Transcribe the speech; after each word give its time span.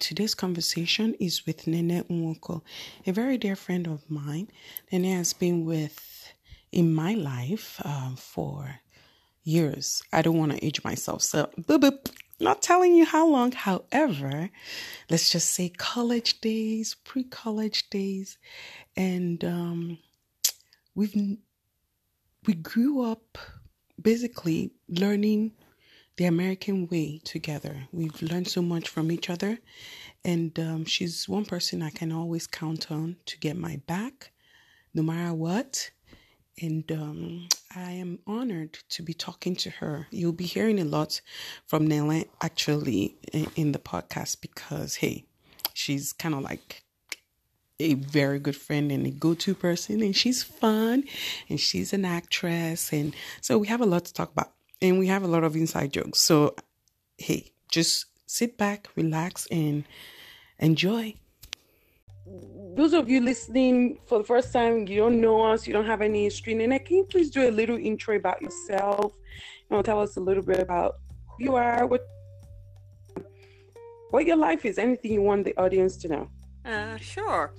Today's 0.00 0.34
conversation 0.34 1.14
is 1.20 1.46
with 1.46 1.68
Nene 1.68 2.02
Nwoko, 2.10 2.62
a 3.06 3.12
very 3.12 3.38
dear 3.38 3.54
friend 3.54 3.86
of 3.86 4.10
mine. 4.10 4.48
Nene 4.90 5.16
has 5.16 5.32
been 5.32 5.64
with 5.64 6.32
in 6.72 6.92
my 6.92 7.14
life 7.14 7.80
uh, 7.84 8.16
for 8.16 8.80
years. 9.44 10.02
I 10.12 10.22
don't 10.22 10.38
want 10.38 10.50
to 10.50 10.64
age 10.64 10.82
myself, 10.82 11.22
so 11.22 11.48
boop, 11.56 11.82
boop. 11.82 12.10
not 12.40 12.62
telling 12.62 12.96
you 12.96 13.04
how 13.04 13.28
long. 13.28 13.52
However, 13.52 14.50
let's 15.08 15.30
just 15.30 15.52
say 15.52 15.68
college 15.68 16.40
days, 16.40 16.96
pre-college 17.04 17.88
days, 17.88 18.38
and 18.96 19.44
um, 19.44 19.98
we've 20.96 21.14
we 22.44 22.54
grew 22.54 23.02
up 23.04 23.38
basically 24.02 24.72
learning 24.88 25.52
the 26.16 26.24
American 26.24 26.88
way 26.88 27.20
together. 27.24 27.88
We've 27.92 28.20
learned 28.22 28.48
so 28.48 28.62
much 28.62 28.88
from 28.88 29.12
each 29.12 29.28
other, 29.28 29.58
and 30.24 30.58
um, 30.58 30.84
she's 30.84 31.28
one 31.28 31.44
person 31.44 31.82
I 31.82 31.90
can 31.90 32.12
always 32.12 32.46
count 32.46 32.90
on 32.90 33.16
to 33.26 33.38
get 33.38 33.56
my 33.56 33.80
back, 33.86 34.32
no 34.94 35.02
matter 35.02 35.34
what. 35.34 35.90
And 36.60 36.90
um, 36.90 37.48
I 37.74 37.90
am 37.90 38.18
honored 38.26 38.78
to 38.88 39.02
be 39.02 39.12
talking 39.12 39.56
to 39.56 39.68
her. 39.68 40.06
You'll 40.10 40.32
be 40.32 40.46
hearing 40.46 40.80
a 40.80 40.86
lot 40.86 41.20
from 41.66 41.86
Nella 41.86 42.24
actually 42.40 43.18
in 43.56 43.72
the 43.72 43.78
podcast 43.78 44.40
because, 44.40 44.96
hey, 44.96 45.26
she's 45.74 46.14
kind 46.14 46.34
of 46.34 46.40
like 46.40 46.82
a 47.78 47.92
very 47.92 48.38
good 48.38 48.56
friend 48.56 48.90
and 48.90 49.06
a 49.06 49.10
go-to 49.10 49.54
person 49.54 50.00
and 50.00 50.16
she's 50.16 50.42
fun 50.42 51.04
and 51.50 51.60
she's 51.60 51.92
an 51.92 52.06
actress 52.06 52.90
and 52.90 53.14
so 53.42 53.58
we 53.58 53.66
have 53.66 53.82
a 53.82 53.86
lot 53.86 54.04
to 54.06 54.14
talk 54.14 54.32
about 54.32 54.55
and 54.80 54.98
we 54.98 55.06
have 55.06 55.22
a 55.22 55.26
lot 55.26 55.44
of 55.44 55.56
inside 55.56 55.92
jokes. 55.92 56.20
So, 56.20 56.54
hey, 57.18 57.52
just 57.70 58.06
sit 58.26 58.56
back, 58.56 58.88
relax, 58.96 59.46
and 59.50 59.84
enjoy. 60.58 61.14
Those 62.76 62.92
of 62.92 63.08
you 63.08 63.20
listening 63.20 63.98
for 64.06 64.18
the 64.18 64.24
first 64.24 64.52
time, 64.52 64.86
you 64.86 64.98
don't 64.98 65.20
know 65.20 65.42
us, 65.42 65.66
you 65.66 65.72
don't 65.72 65.86
have 65.86 66.02
any 66.02 66.24
history, 66.24 66.52
and 66.52 66.84
can 66.84 66.96
you 66.96 67.04
please 67.04 67.30
do 67.30 67.48
a 67.48 67.50
little 67.50 67.78
intro 67.78 68.16
about 68.16 68.42
yourself? 68.42 69.14
You 69.70 69.76
know, 69.76 69.82
tell 69.82 70.00
us 70.00 70.16
a 70.16 70.20
little 70.20 70.42
bit 70.42 70.60
about 70.60 70.96
who 71.28 71.44
you 71.44 71.54
are, 71.54 71.86
what 71.86 72.02
what 74.10 74.26
your 74.26 74.36
life 74.36 74.64
is, 74.64 74.78
anything 74.78 75.12
you 75.12 75.22
want 75.22 75.44
the 75.44 75.56
audience 75.56 75.96
to 75.98 76.08
know. 76.08 76.30
Uh, 76.64 76.96
sure. 76.96 77.52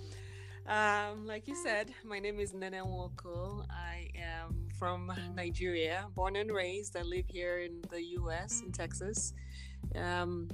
Um, 0.68 1.26
like 1.26 1.48
you 1.48 1.56
said, 1.56 1.94
my 2.04 2.20
name 2.20 2.42
is 2.42 2.54
Nene 2.54 2.73
Nwoko. 2.73 3.66
I 3.70 4.10
am 4.16 4.68
from 4.78 5.10
Nigeria, 5.34 6.08
born 6.14 6.36
and 6.36 6.52
raised. 6.52 6.98
I 6.98 7.04
live 7.04 7.23
here 7.30 7.60
in 7.60 7.82
the 7.90 8.04
US, 8.20 8.62
in 8.66 8.73
Texas. 8.73 9.34
Um, 9.95 10.50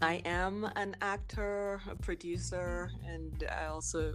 I 0.00 0.22
am 0.24 0.70
an 0.76 0.94
actor, 1.02 1.80
a 1.90 1.96
producer, 1.96 2.92
and 3.04 3.42
I 3.50 3.66
also 3.66 4.14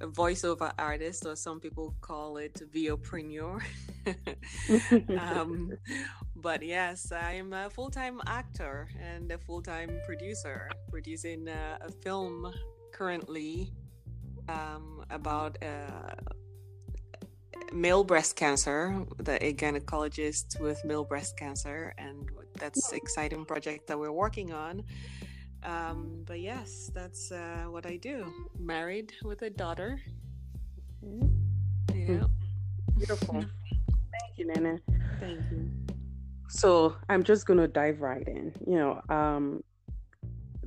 a 0.00 0.06
voiceover 0.06 0.72
artist, 0.78 1.26
or 1.26 1.36
some 1.36 1.60
people 1.60 1.94
call 2.00 2.38
it 2.38 2.62
VOpreneur. 2.74 3.62
um, 5.20 5.70
but 6.34 6.62
yes, 6.62 7.12
I'm 7.12 7.52
a 7.52 7.68
full 7.68 7.90
time 7.90 8.22
actor 8.26 8.88
and 8.98 9.30
a 9.32 9.36
full 9.36 9.60
time 9.60 10.00
producer, 10.06 10.70
producing 10.90 11.48
a, 11.48 11.78
a 11.82 11.90
film 11.90 12.50
currently 12.90 13.70
um, 14.48 15.04
about 15.10 15.58
uh, 15.62 16.14
male 17.72 18.04
breast 18.04 18.36
cancer, 18.36 19.04
the 19.18 19.44
a 19.44 19.52
gynecologist 19.54 20.60
with 20.60 20.84
male 20.84 21.04
breast 21.04 21.36
cancer, 21.36 21.94
and 21.98 22.28
that's 22.58 22.92
exciting 22.92 23.44
project 23.44 23.86
that 23.86 23.98
we're 23.98 24.12
working 24.12 24.52
on. 24.52 24.82
Um, 25.64 26.22
but 26.26 26.40
yes, 26.40 26.90
that's 26.92 27.30
uh, 27.30 27.66
what 27.68 27.86
I 27.86 27.96
do. 27.96 28.32
Married 28.58 29.12
with 29.22 29.42
a 29.42 29.50
daughter. 29.50 30.00
Mm-hmm. 31.04 32.12
Yeah. 32.12 32.26
Beautiful. 32.96 33.34
Thank 33.34 34.36
you, 34.36 34.46
Nana. 34.46 34.78
Thank 35.20 35.40
you. 35.50 35.70
So 36.48 36.96
I'm 37.08 37.22
just 37.22 37.46
gonna 37.46 37.68
dive 37.68 38.00
right 38.00 38.26
in. 38.26 38.52
You 38.66 38.76
know, 38.76 39.02
um, 39.08 39.62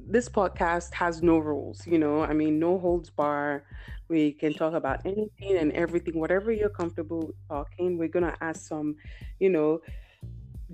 this 0.08 0.30
podcast 0.30 0.94
has 0.94 1.24
no 1.24 1.38
rules, 1.38 1.86
you 1.88 1.98
know, 1.98 2.22
I 2.22 2.34
mean, 2.34 2.60
no 2.60 2.78
holds 2.78 3.10
bar. 3.10 3.64
We 4.08 4.34
can 4.34 4.54
talk 4.54 4.74
about 4.74 5.06
anything 5.06 5.58
and 5.58 5.72
everything, 5.72 6.20
whatever 6.20 6.52
you're 6.52 6.70
comfortable 6.70 7.34
talking. 7.50 7.98
We're 7.98 8.10
going 8.10 8.26
to 8.26 8.36
ask 8.42 8.68
some, 8.68 8.96
you 9.40 9.50
know, 9.50 9.82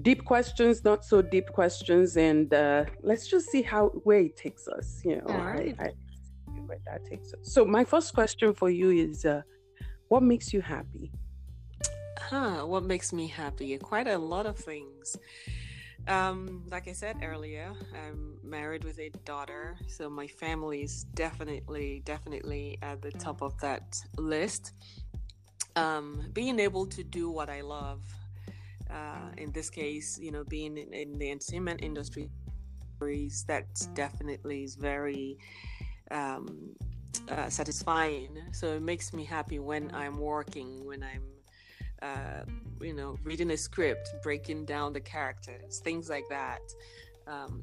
deep 0.02 0.26
questions, 0.26 0.84
not 0.84 1.06
so 1.06 1.22
deep 1.22 1.48
questions, 1.48 2.18
and 2.18 2.54
uh, 2.54 2.86
let's 3.02 3.28
just 3.28 3.50
see 3.50 3.62
how 3.62 3.90
where 4.04 4.20
it 4.20 4.38
takes 4.38 4.68
us, 4.68 5.02
you 5.06 5.18
know, 5.18 5.28
I, 5.28 5.76
I, 5.80 5.92
where 6.66 6.80
that 6.86 7.06
takes 7.06 7.34
us. 7.34 7.40
So, 7.44 7.66
my 7.66 7.84
first 7.84 8.14
question 8.14 8.54
for 8.54 8.70
you 8.70 8.90
is 8.92 9.26
uh, 9.26 9.42
what 10.08 10.24
makes 10.24 10.54
you 10.54 10.62
happy? 10.62 11.12
Huh, 12.20 12.66
what 12.66 12.84
makes 12.84 13.12
me 13.12 13.28
happy? 13.28 13.78
Quite 13.78 14.08
a 14.08 14.18
lot 14.18 14.46
of 14.46 14.58
things. 14.58 15.18
Um, 16.08 16.64
like 16.70 16.88
I 16.88 16.94
said 16.94 17.18
earlier, 17.24 17.74
I'm 17.94 18.38
married 18.44 18.84
with 18.84 19.00
a 19.00 19.10
daughter, 19.24 19.78
so 19.88 20.10
my 20.10 20.28
family 20.28 20.82
is 20.82 21.06
definitely, 21.14 22.02
definitely 22.06 22.80
at 22.82 23.02
the 23.02 23.12
top 23.12 23.42
of 23.42 23.58
that 23.60 24.02
list. 24.18 24.74
Um, 25.76 26.30
being 26.34 26.60
able 26.60 26.86
to 26.88 27.04
do 27.04 27.30
what 27.30 27.50
I 27.50 27.62
love, 27.62 28.02
uh, 28.90 29.30
in 29.38 29.52
this 29.52 29.70
case, 29.70 30.20
you 30.20 30.32
know, 30.32 30.44
being 30.44 30.78
in, 30.78 30.94
in 30.94 31.18
the 31.18 31.32
entertainment 31.32 31.82
industry, 31.82 32.30
that 33.48 33.66
definitely 33.96 34.64
is 34.64 34.76
very 34.76 35.38
um, 36.12 36.76
uh, 37.30 37.50
satisfying. 37.50 38.38
So 38.52 38.74
it 38.74 38.82
makes 38.82 39.14
me 39.14 39.24
happy 39.24 39.60
when 39.60 39.92
I'm 39.94 40.18
working, 40.18 40.86
when 40.86 41.04
I'm 41.04 41.24
uh, 42.02 42.44
you 42.82 42.94
know, 42.94 43.18
reading 43.24 43.52
a 43.52 43.58
script, 43.58 44.10
breaking 44.24 44.66
down 44.66 44.94
the 44.94 45.00
characters, 45.00 45.80
things 45.80 46.10
like 46.10 46.26
that, 46.30 46.62
um, 47.28 47.62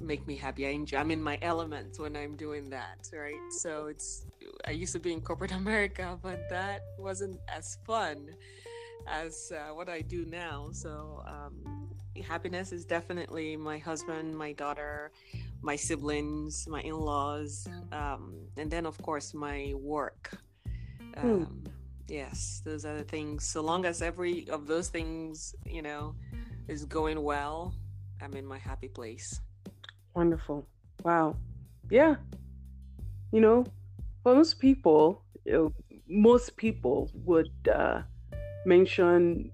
make 0.00 0.26
me 0.26 0.36
happy. 0.36 0.66
I 0.66 0.70
enjoy, 0.70 0.98
I'm 0.98 1.10
in 1.10 1.22
my 1.22 1.38
element 1.42 1.98
when 1.98 2.16
I'm 2.16 2.36
doing 2.36 2.68
that, 2.70 3.08
right? 3.12 3.40
So 3.50 3.86
it's, 3.86 4.26
I 4.66 4.72
used 4.72 4.92
to 4.92 4.98
be 4.98 5.12
in 5.12 5.20
corporate 5.20 5.52
America, 5.62 6.18
but 6.22 6.48
that 6.50 6.82
wasn't 6.98 7.38
as 7.48 7.78
fun 7.86 8.30
as 9.06 9.52
uh, 9.54 9.72
what 9.72 9.88
I 9.88 10.00
do 10.00 10.26
now. 10.26 10.70
So, 10.72 11.22
um, 11.26 11.86
happiness 12.22 12.72
is 12.72 12.84
definitely 12.84 13.56
my 13.56 13.78
husband, 13.78 14.36
my 14.36 14.52
daughter, 14.52 15.12
my 15.62 15.76
siblings, 15.76 16.66
my 16.68 16.80
in 16.80 16.98
laws, 16.98 17.68
um, 17.92 18.34
and 18.56 18.70
then, 18.70 18.86
of 18.86 19.00
course, 19.02 19.34
my 19.34 19.72
work. 19.76 20.30
Hmm. 21.18 21.28
Um, 21.28 21.64
yes 22.08 22.62
those 22.64 22.84
are 22.84 22.96
the 22.96 23.04
things. 23.04 23.44
So 23.44 23.60
long 23.60 23.84
as 23.84 24.02
every 24.02 24.48
of 24.50 24.66
those 24.66 24.88
things 24.88 25.54
you 25.64 25.82
know 25.82 26.14
is 26.68 26.84
going 26.84 27.22
well 27.22 27.74
i'm 28.22 28.34
in 28.34 28.46
my 28.46 28.58
happy 28.58 28.88
place. 28.88 29.40
Wonderful. 30.14 30.66
Wow. 31.04 31.36
Yeah. 31.90 32.16
You 33.32 33.40
know 33.40 33.64
for 34.22 34.34
most 34.34 34.58
people 34.58 35.22
you 35.44 35.52
know, 35.52 35.72
most 36.08 36.56
people 36.56 37.10
would 37.24 37.52
uh, 37.72 38.02
mention 38.64 39.50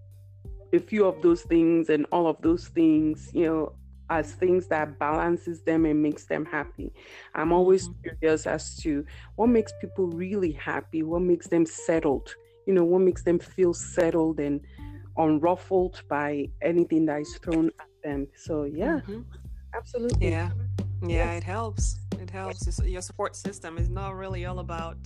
a 0.72 0.78
few 0.78 1.04
of 1.06 1.20
those 1.20 1.42
things 1.42 1.90
and 1.90 2.06
all 2.12 2.26
of 2.26 2.40
those 2.40 2.68
things 2.68 3.30
you 3.34 3.44
know 3.44 3.72
as 4.12 4.32
things 4.32 4.66
that 4.66 4.98
balances 4.98 5.62
them 5.62 5.86
and 5.86 6.02
makes 6.02 6.26
them 6.26 6.44
happy. 6.44 6.92
I'm 7.34 7.52
always 7.52 7.88
mm-hmm. 7.88 8.10
curious 8.20 8.46
as 8.46 8.76
to 8.82 9.06
what 9.36 9.48
makes 9.48 9.72
people 9.80 10.06
really 10.08 10.52
happy, 10.52 11.02
what 11.02 11.22
makes 11.22 11.48
them 11.48 11.64
settled, 11.64 12.34
you 12.66 12.74
know, 12.74 12.84
what 12.84 13.00
makes 13.00 13.22
them 13.22 13.38
feel 13.38 13.74
settled 13.74 14.40
and 14.40 14.60
unruffled 15.18 16.02
by 16.08 16.48
anything 16.62 17.06
that 17.06 17.20
is 17.20 17.36
thrown 17.38 17.70
at 17.80 17.88
them. 18.02 18.28
So 18.36 18.64
yeah, 18.64 19.00
mm-hmm. 19.06 19.22
absolutely. 19.74 20.30
Yeah. 20.30 20.50
Yeah, 21.04 21.32
it 21.32 21.42
helps. 21.42 21.98
It 22.20 22.30
helps. 22.30 22.66
It's, 22.68 22.78
your 22.78 23.02
support 23.02 23.34
system 23.34 23.76
is 23.76 23.88
not 23.88 24.14
really 24.14 24.46
all 24.46 24.60
about 24.60 24.98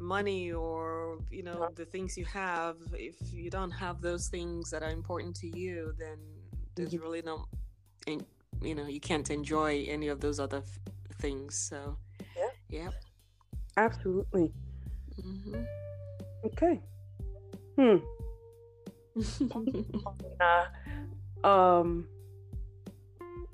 money 0.00 0.52
or 0.52 1.18
you 1.30 1.42
know 1.42 1.68
the 1.74 1.84
things 1.84 2.16
you 2.16 2.24
have 2.24 2.76
if 2.94 3.16
you 3.30 3.50
don't 3.50 3.70
have 3.70 4.00
those 4.00 4.28
things 4.28 4.70
that 4.70 4.82
are 4.82 4.90
important 4.90 5.36
to 5.36 5.46
you 5.46 5.92
then 5.98 6.16
there's 6.74 6.94
mm-hmm. 6.94 7.02
really 7.02 7.22
no 7.22 7.44
you 8.62 8.74
know 8.74 8.86
you 8.86 8.98
can't 8.98 9.30
enjoy 9.30 9.84
any 9.88 10.08
of 10.08 10.20
those 10.20 10.40
other 10.40 10.58
f- 10.58 10.78
things 11.18 11.54
so 11.54 11.96
yeah 12.34 12.48
yeah 12.70 12.90
absolutely 13.76 14.50
mm-hmm. 15.20 15.62
Okay. 16.44 16.80
Hmm. 17.76 17.96
uh, 21.44 21.46
um, 21.46 22.06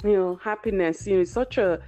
you 0.05 0.13
know, 0.13 0.37
happiness, 0.43 1.07
you 1.07 1.17
know, 1.17 1.21
it's 1.23 1.33
such 1.33 1.59
a, 1.59 1.81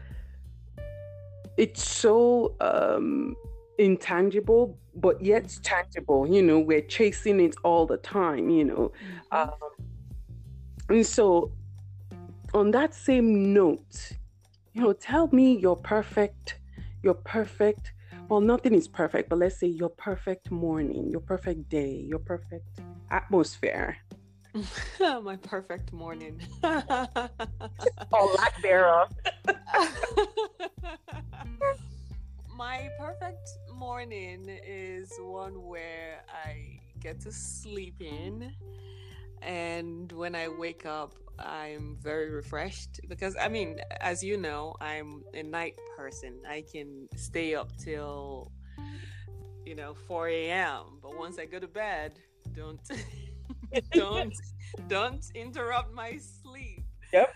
it's 1.56 1.82
so 1.88 2.54
um, 2.60 3.36
intangible, 3.78 4.78
but 4.96 5.20
yet 5.22 5.56
tangible. 5.62 6.26
You 6.26 6.42
know, 6.42 6.58
we're 6.58 6.82
chasing 6.82 7.40
it 7.40 7.54
all 7.64 7.86
the 7.86 7.98
time, 7.98 8.48
you 8.48 8.64
know. 8.64 8.92
Mm-hmm. 9.32 9.50
Um, 9.50 9.70
and 10.88 11.06
so, 11.06 11.52
on 12.54 12.70
that 12.70 12.94
same 12.94 13.52
note, 13.52 14.12
you 14.72 14.82
know, 14.82 14.92
tell 14.92 15.28
me 15.32 15.58
your 15.58 15.76
perfect, 15.76 16.58
your 17.02 17.14
perfect. 17.14 17.92
Well, 18.28 18.42
nothing 18.42 18.74
is 18.74 18.86
perfect, 18.86 19.30
but 19.30 19.38
let's 19.38 19.58
say 19.58 19.68
your 19.68 19.88
perfect 19.88 20.50
morning, 20.50 21.08
your 21.10 21.20
perfect 21.20 21.70
day, 21.70 22.04
your 22.06 22.18
perfect 22.18 22.80
atmosphere. 23.10 23.96
My 25.00 25.36
perfect 25.36 25.94
morning. 25.94 26.38
or 26.62 26.82
lack 28.36 28.60
thereof. 28.60 29.10
My 32.54 32.90
perfect 32.98 33.48
morning 33.72 34.58
is 34.66 35.10
one 35.20 35.64
where 35.64 36.22
I 36.28 36.80
get 37.00 37.20
to 37.20 37.32
sleep 37.32 37.94
in. 38.00 38.52
And 39.42 40.10
when 40.12 40.34
I 40.34 40.48
wake 40.48 40.86
up, 40.86 41.14
I'm 41.38 41.96
very 42.00 42.30
refreshed 42.30 43.00
because 43.08 43.36
I 43.40 43.48
mean, 43.48 43.80
as 44.00 44.22
you 44.22 44.36
know, 44.36 44.74
I'm 44.80 45.22
a 45.34 45.42
night 45.42 45.78
person. 45.96 46.40
I 46.48 46.64
can 46.70 47.08
stay 47.16 47.54
up 47.54 47.76
till 47.76 48.50
you 49.64 49.74
know 49.74 49.94
4 49.94 50.28
a.m. 50.28 50.98
But 51.02 51.16
once 51.16 51.38
I 51.38 51.46
go 51.46 51.58
to 51.58 51.68
bed, 51.68 52.18
don't 52.56 52.80
don't 53.92 54.34
don't 54.88 55.24
interrupt 55.34 55.92
my 55.94 56.18
sleep. 56.18 56.84
Yep. 57.12 57.34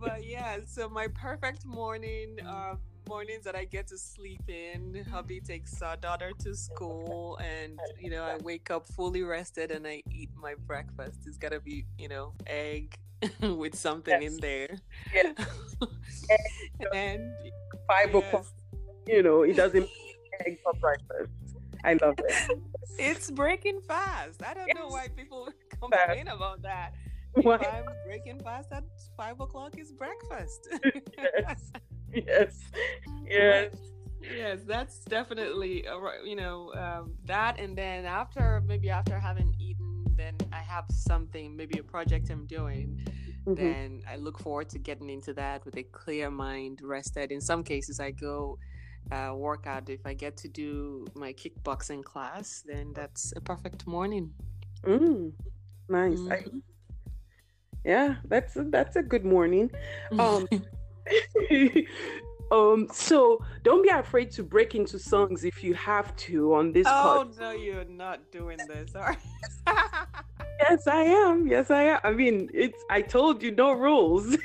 but 0.00 0.24
yeah, 0.24 0.58
so 0.66 0.88
my 0.88 1.08
perfect 1.08 1.64
morning. 1.64 2.38
Uh, 2.46 2.74
mornings 3.10 3.42
that 3.42 3.56
I 3.56 3.64
get 3.64 3.88
to 3.88 3.98
sleep 3.98 4.48
in. 4.48 5.04
Hubby 5.10 5.40
takes 5.40 5.82
our 5.82 5.96
daughter 5.96 6.30
to 6.44 6.54
school, 6.54 7.38
and 7.38 7.76
you 7.98 8.08
know 8.08 8.22
I 8.22 8.36
wake 8.36 8.70
up 8.70 8.86
fully 8.86 9.24
rested 9.24 9.72
and 9.72 9.84
I 9.84 10.04
eat 10.12 10.30
my 10.36 10.54
breakfast. 10.64 11.18
It's 11.26 11.36
gotta 11.36 11.58
be 11.58 11.86
you 11.98 12.08
know 12.08 12.34
egg 12.46 12.96
with 13.42 13.74
something 13.74 14.22
yes. 14.22 14.32
in 14.32 14.40
there. 14.40 14.78
Yeah. 15.12 15.32
and 16.94 17.32
five 17.88 18.14
yes. 18.14 18.24
o'clock. 18.24 18.46
You 19.08 19.24
know, 19.24 19.42
it 19.42 19.56
doesn't 19.56 19.88
egg 20.46 20.58
for 20.62 20.72
breakfast. 20.74 21.32
I 21.84 21.94
love 21.94 22.14
it. 22.18 22.58
It's 22.96 23.28
breaking 23.30 23.80
fast. 23.80 24.40
I 24.46 24.54
don't 24.54 24.68
yes. 24.68 24.76
know 24.78 24.86
why 24.86 25.08
people 25.08 25.48
complain 25.80 26.26
fast. 26.26 26.36
about 26.36 26.62
that. 26.62 26.94
If 27.34 27.46
I'm 27.46 27.86
breaking 28.06 28.40
fast 28.40 28.70
at 28.70 28.84
five 29.16 29.40
o'clock 29.40 29.78
is 29.78 29.90
breakfast. 29.90 30.68
yes. 31.18 31.72
yes, 32.26 32.58
yes, 33.24 33.74
yes. 34.20 34.58
That's 34.66 35.04
definitely 35.04 35.84
you 36.24 36.36
know 36.36 36.72
um, 36.74 37.14
that, 37.24 37.60
and 37.60 37.76
then 37.76 38.04
after 38.04 38.62
maybe 38.66 38.90
after 38.90 39.18
having 39.18 39.54
eaten, 39.58 40.04
then 40.16 40.36
I 40.52 40.58
have 40.58 40.84
something, 40.90 41.56
maybe 41.56 41.78
a 41.78 41.82
project 41.82 42.30
I'm 42.30 42.46
doing. 42.46 43.00
Mm-hmm. 43.46 43.54
Then 43.54 44.02
I 44.08 44.16
look 44.16 44.38
forward 44.38 44.68
to 44.70 44.78
getting 44.78 45.08
into 45.10 45.32
that 45.34 45.64
with 45.64 45.76
a 45.76 45.82
clear 45.82 46.30
mind, 46.30 46.80
rested. 46.82 47.32
In 47.32 47.40
some 47.40 47.62
cases, 47.62 47.98
I 48.00 48.10
go 48.10 48.58
uh, 49.10 49.32
workout. 49.34 49.88
If 49.88 50.04
I 50.04 50.14
get 50.14 50.36
to 50.38 50.48
do 50.48 51.06
my 51.14 51.32
kickboxing 51.32 52.04
class, 52.04 52.62
then 52.66 52.92
that's 52.94 53.32
a 53.36 53.40
perfect 53.40 53.86
morning. 53.86 54.32
Mm, 54.84 55.32
nice. 55.88 56.18
Mm-hmm. 56.18 56.32
I, 56.32 56.60
yeah, 57.84 58.16
that's 58.26 58.56
a, 58.56 58.64
that's 58.64 58.96
a 58.96 59.02
good 59.02 59.24
morning. 59.24 59.70
Um, 60.18 60.48
um 62.50 62.88
so 62.92 63.42
don't 63.62 63.82
be 63.82 63.88
afraid 63.90 64.30
to 64.30 64.42
break 64.42 64.74
into 64.74 64.98
songs 64.98 65.44
if 65.44 65.62
you 65.62 65.74
have 65.74 66.14
to 66.16 66.54
on 66.54 66.72
this 66.72 66.86
oh 66.88 67.28
no 67.38 67.50
you're 67.52 67.84
not 67.84 68.18
doing 68.32 68.58
this. 68.68 68.92
Sorry 68.92 69.16
yes 70.60 70.86
i 70.86 71.02
am. 71.02 71.46
Yes 71.46 71.70
i 71.70 71.82
am. 71.82 72.00
I 72.02 72.12
mean 72.12 72.50
it's 72.52 72.82
i 72.90 73.00
told 73.00 73.42
you 73.42 73.52
no 73.52 73.72
rules. 73.72 74.36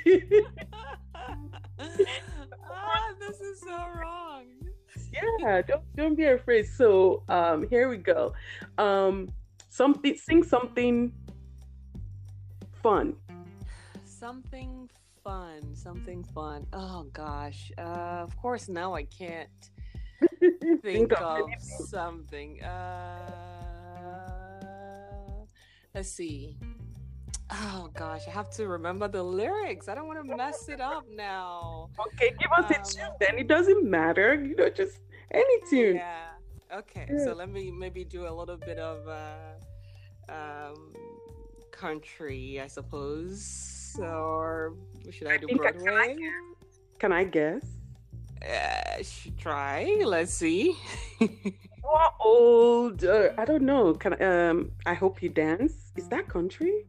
Ah, 2.77 3.13
this 3.19 3.41
is 3.41 3.59
so 3.61 3.75
wrong. 3.99 4.45
Yeah 5.11 5.61
don't 5.61 5.83
don't 5.95 6.15
be 6.15 6.25
afraid. 6.25 6.67
So 6.67 7.23
um 7.29 7.67
here 7.69 7.89
we 7.89 7.97
go. 7.97 8.33
Um 8.77 9.29
something 9.69 10.15
sing 10.15 10.43
something 10.43 11.11
fun. 12.83 13.15
Something 14.03 14.89
fun, 15.25 15.75
something 15.75 16.23
fun. 16.23 16.65
Oh 16.71 17.07
gosh. 17.11 17.71
Uh, 17.77 18.21
of 18.21 18.37
course, 18.37 18.69
now 18.69 18.93
I 18.93 19.03
can't 19.03 19.49
think, 20.39 20.81
think 20.83 21.11
of, 21.13 21.41
of 21.41 21.61
something. 21.61 22.61
Uh, 22.63 23.31
let's 25.95 26.11
see. 26.11 26.57
Oh 27.51 27.89
gosh, 27.93 28.21
I 28.27 28.31
have 28.31 28.51
to 28.51 28.67
remember 28.67 29.07
the 29.07 29.23
lyrics. 29.23 29.87
I 29.87 29.95
don't 29.95 30.07
want 30.07 30.25
to 30.25 30.35
mess 30.37 30.69
it 30.69 30.79
up 30.79 31.05
now. 31.09 31.89
Okay, 32.07 32.33
give 32.39 32.51
us 32.51 32.65
um, 32.65 32.71
a 32.71 32.85
tune 32.85 33.15
then. 33.19 33.39
It 33.39 33.47
doesn't 33.47 33.83
matter. 33.83 34.35
You 34.35 34.55
know, 34.55 34.69
just 34.69 34.99
any 35.31 35.59
tune. 35.69 35.95
Yeah. 35.95 36.27
Okay. 36.71 37.07
Yeah. 37.11 37.25
So 37.25 37.33
let 37.33 37.49
me 37.49 37.71
maybe 37.71 38.03
do 38.03 38.27
a 38.27 38.33
little 38.33 38.57
bit 38.57 38.77
of 38.77 39.07
uh, 39.07 39.55
um, 40.31 40.93
country, 41.71 42.61
I 42.61 42.67
suppose 42.67 43.84
or 43.99 44.75
should 45.11 45.27
I 45.27 45.37
do 45.37 45.47
I 45.51 45.55
Broadway? 45.55 45.83
Can 45.83 45.97
I, 45.97 46.15
can 46.99 47.11
I 47.11 47.23
guess? 47.23 47.63
Uh, 48.41 49.03
try. 49.37 50.01
Let's 50.03 50.33
see. 50.33 50.75
How 51.83 52.13
old? 52.19 53.03
Uh, 53.03 53.29
I 53.37 53.45
don't 53.45 53.63
know. 53.63 53.93
Can 53.93 54.21
um? 54.21 54.71
I 54.85 54.93
hope 54.93 55.21
you 55.21 55.29
dance. 55.29 55.91
Is 55.95 56.07
that 56.09 56.27
country? 56.27 56.85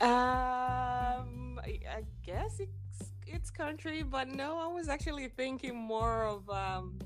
Um, 0.00 1.60
I, 1.62 1.80
I 1.88 2.02
guess 2.24 2.60
it's 2.60 3.10
it's 3.26 3.50
country, 3.50 4.02
but 4.02 4.28
no. 4.28 4.58
I 4.58 4.66
was 4.66 4.88
actually 4.88 5.28
thinking 5.28 5.76
more 5.76 6.24
of 6.24 6.48
um. 6.50 6.98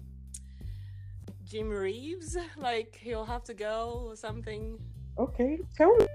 Jim 1.44 1.70
Reeves, 1.70 2.36
like 2.58 2.98
he'll 3.00 3.24
have 3.24 3.42
to 3.44 3.54
go 3.54 4.04
or 4.08 4.16
something. 4.16 4.78
Okay, 5.18 5.58
tell 5.74 5.96
me. 5.96 6.06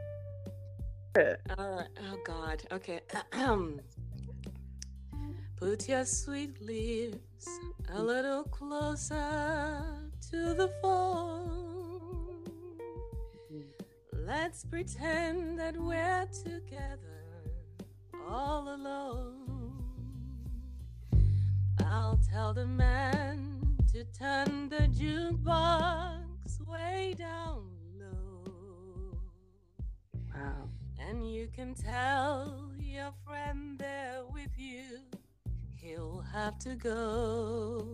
Uh, 1.15 1.35
oh 1.57 2.17
God. 2.25 2.63
Okay. 2.71 3.01
Put 5.57 5.87
your 5.87 6.05
sweet 6.05 6.59
lips 6.59 7.47
a 7.93 8.01
little 8.01 8.43
closer 8.45 9.83
to 10.31 10.53
the 10.55 10.71
phone. 10.81 12.41
Let's 14.11 14.65
pretend 14.65 15.59
that 15.59 15.77
we're 15.77 16.27
together 16.43 17.21
all 18.27 18.73
alone. 18.73 19.83
I'll 21.85 22.19
tell 22.31 22.55
the 22.55 22.65
man 22.65 23.77
to 23.91 24.03
turn 24.05 24.69
the 24.69 24.87
jukebox 24.87 26.59
way 26.67 27.13
down 27.15 27.72
And 31.13 31.31
you 31.31 31.47
can 31.55 31.75
tell 31.75 32.71
your 32.79 33.11
friend 33.23 33.77
there 33.77 34.21
with 34.33 34.49
you, 34.57 34.97
he'll 35.77 36.25
have 36.33 36.57
to 36.57 36.73
go. 36.73 37.87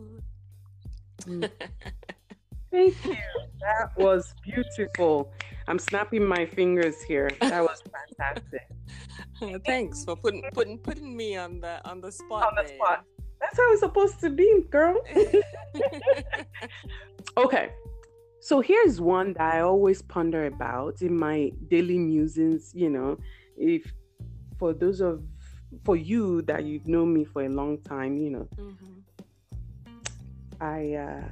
Mm. 1.26 1.52
Thank 2.72 2.96
you. 3.06 3.18
That 3.60 3.92
was 3.98 4.34
beautiful. 4.42 5.34
I'm 5.68 5.80
snapping 5.80 6.26
my 6.26 6.46
fingers 6.46 7.02
here. 7.02 7.30
That 7.42 7.62
was 7.62 7.84
fantastic. 8.18 8.70
Thanks 9.66 10.06
for 10.06 10.16
putting 10.16 10.44
putting 10.54 10.78
putting 10.78 11.18
me 11.18 11.36
on 11.36 11.60
the 11.60 11.86
on 11.90 12.00
the 12.00 12.14
spot. 12.14 12.48
On 12.48 12.56
the 12.56 12.70
spot. 12.70 13.04
That's 13.42 13.58
how 13.58 13.70
it's 13.74 13.82
supposed 13.82 14.22
to 14.22 14.30
be, 14.30 14.64
girl. 14.70 14.96
okay. 17.38 17.72
So 18.42 18.62
here's 18.62 19.02
one 19.02 19.34
that 19.34 19.56
I 19.56 19.62
always 19.62 20.02
ponder 20.02 20.46
about 20.46 21.02
in 21.02 21.18
my 21.18 21.52
daily 21.68 21.98
musings, 21.98 22.74
you 22.74 22.90
know, 22.90 23.18
if 23.58 23.92
for 24.58 24.74
those 24.74 25.02
of 25.02 25.22
for 25.84 25.96
you 25.96 26.42
that 26.44 26.64
you've 26.64 26.88
known 26.88 27.14
me 27.14 27.26
for 27.26 27.44
a 27.44 27.50
long 27.50 27.80
time, 27.82 28.18
you 28.18 28.30
know, 28.30 28.48
mm-hmm. 28.56 29.00
I 30.62 30.94
uh 30.94 31.28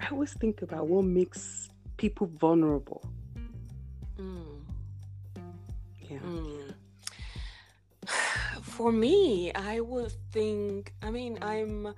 I 0.00 0.08
always 0.10 0.32
think 0.32 0.62
about 0.62 0.88
what 0.88 1.04
makes 1.04 1.68
people 1.96 2.26
vulnerable. 2.38 3.02
Mm. 4.18 4.60
Yeah. 6.08 6.18
Mm. 6.18 6.74
For 8.62 8.92
me, 8.92 9.52
I 9.54 9.80
would 9.80 10.12
think 10.32 10.94
I 11.02 11.10
mean 11.10 11.38
I'm 11.42 11.94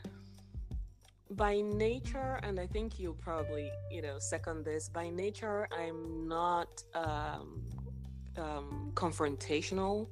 by 1.30 1.60
nature, 1.60 2.40
and 2.42 2.58
I 2.58 2.66
think 2.66 2.98
you 2.98 3.14
probably, 3.20 3.70
you 3.90 4.02
know, 4.02 4.18
second 4.18 4.64
this, 4.64 4.88
by 4.88 5.10
nature, 5.10 5.68
I'm 5.76 6.26
not 6.26 6.82
um, 6.94 7.62
um, 8.36 8.92
confrontational. 8.94 10.08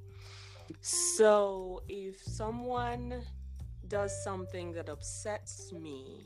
So 0.80 1.82
if 1.88 2.23
someone 2.23 3.23
does 3.88 4.23
something 4.23 4.73
that 4.73 4.88
upsets 4.88 5.73
me, 5.73 6.25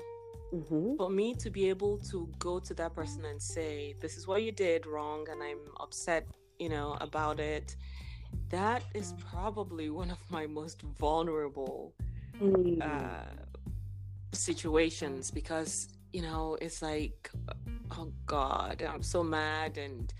mm-hmm. 0.52 0.96
for 0.96 1.10
me 1.10 1.34
to 1.34 1.50
be 1.50 1.68
able 1.68 1.98
to 1.98 2.28
go 2.38 2.58
to 2.58 2.74
that 2.74 2.94
person 2.94 3.24
and 3.24 3.40
say, 3.40 3.94
This 4.00 4.16
is 4.16 4.26
what 4.26 4.42
you 4.42 4.52
did 4.52 4.86
wrong, 4.86 5.26
and 5.30 5.42
I'm 5.42 5.58
upset, 5.78 6.26
you 6.58 6.68
know, 6.68 6.96
about 7.00 7.38
it, 7.38 7.76
that 8.48 8.82
is 8.94 9.14
probably 9.30 9.90
one 9.90 10.10
of 10.10 10.18
my 10.30 10.46
most 10.46 10.82
vulnerable 10.82 11.92
mm. 12.40 12.82
uh, 12.82 13.24
situations 14.32 15.30
because 15.30 15.88
you 16.12 16.22
know 16.22 16.56
it's 16.60 16.82
like 16.82 17.30
oh 17.92 18.12
god 18.26 18.82
i'm 18.88 19.02
so 19.02 19.22
mad 19.22 19.76
and 19.78 20.12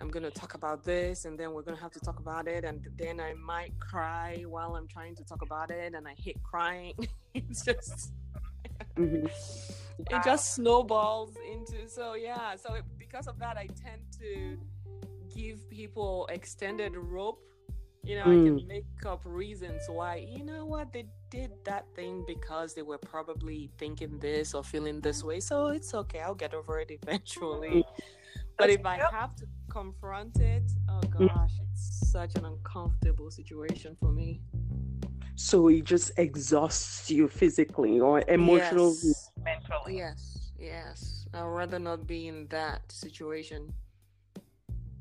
i'm 0.00 0.08
gonna 0.08 0.30
talk 0.30 0.54
about 0.54 0.84
this 0.84 1.24
and 1.24 1.38
then 1.38 1.52
we're 1.52 1.62
gonna 1.62 1.80
have 1.80 1.90
to 1.90 2.00
talk 2.00 2.18
about 2.18 2.46
it 2.46 2.64
and 2.64 2.88
then 2.96 3.20
i 3.20 3.32
might 3.34 3.72
cry 3.80 4.44
while 4.48 4.76
i'm 4.76 4.88
trying 4.88 5.14
to 5.14 5.24
talk 5.24 5.42
about 5.42 5.70
it 5.70 5.94
and 5.94 6.06
i 6.06 6.14
hate 6.16 6.40
crying 6.42 6.94
it's 7.34 7.64
just 7.64 8.12
mm-hmm. 8.96 9.26
it 9.26 10.24
just 10.24 10.54
snowballs 10.54 11.34
into 11.52 11.88
so 11.88 12.14
yeah 12.14 12.54
so 12.56 12.74
it, 12.74 12.84
because 12.98 13.26
of 13.26 13.38
that 13.38 13.56
i 13.56 13.66
tend 13.66 14.02
to 14.18 14.58
give 15.34 15.68
people 15.70 16.28
extended 16.32 16.96
rope 16.96 17.42
you 18.06 18.14
know, 18.14 18.24
mm. 18.24 18.40
I 18.40 18.44
can 18.44 18.60
mm. 18.60 18.68
make 18.68 19.04
up 19.04 19.20
reasons 19.24 19.82
why, 19.88 20.26
you 20.30 20.44
know 20.44 20.64
what, 20.64 20.92
they 20.92 21.06
did 21.28 21.50
that 21.64 21.86
thing 21.96 22.24
because 22.26 22.72
they 22.72 22.82
were 22.82 22.98
probably 22.98 23.68
thinking 23.78 24.18
this 24.20 24.54
or 24.54 24.62
feeling 24.62 25.00
this 25.00 25.24
way. 25.24 25.40
So 25.40 25.68
it's 25.68 25.92
okay. 25.92 26.20
I'll 26.20 26.34
get 26.34 26.54
over 26.54 26.78
it 26.78 26.90
eventually. 27.02 27.84
But 28.56 28.70
if 28.70 28.86
I 28.86 28.98
have 29.10 29.34
to 29.36 29.46
confront 29.68 30.38
it, 30.38 30.62
oh 30.88 31.00
mm. 31.00 31.28
gosh, 31.28 31.52
it's 31.60 32.10
such 32.10 32.36
an 32.36 32.44
uncomfortable 32.44 33.30
situation 33.30 33.96
for 33.98 34.12
me. 34.12 34.40
So 35.34 35.68
it 35.68 35.84
just 35.84 36.12
exhausts 36.16 37.10
you 37.10 37.28
physically 37.28 37.98
or 37.98 38.22
emotionally, 38.28 38.94
yes. 39.02 39.30
mentally. 39.44 39.98
Yes, 39.98 40.52
yes. 40.58 41.26
I'd 41.34 41.42
rather 41.42 41.78
not 41.80 42.06
be 42.06 42.28
in 42.28 42.46
that 42.48 42.90
situation. 42.90 43.74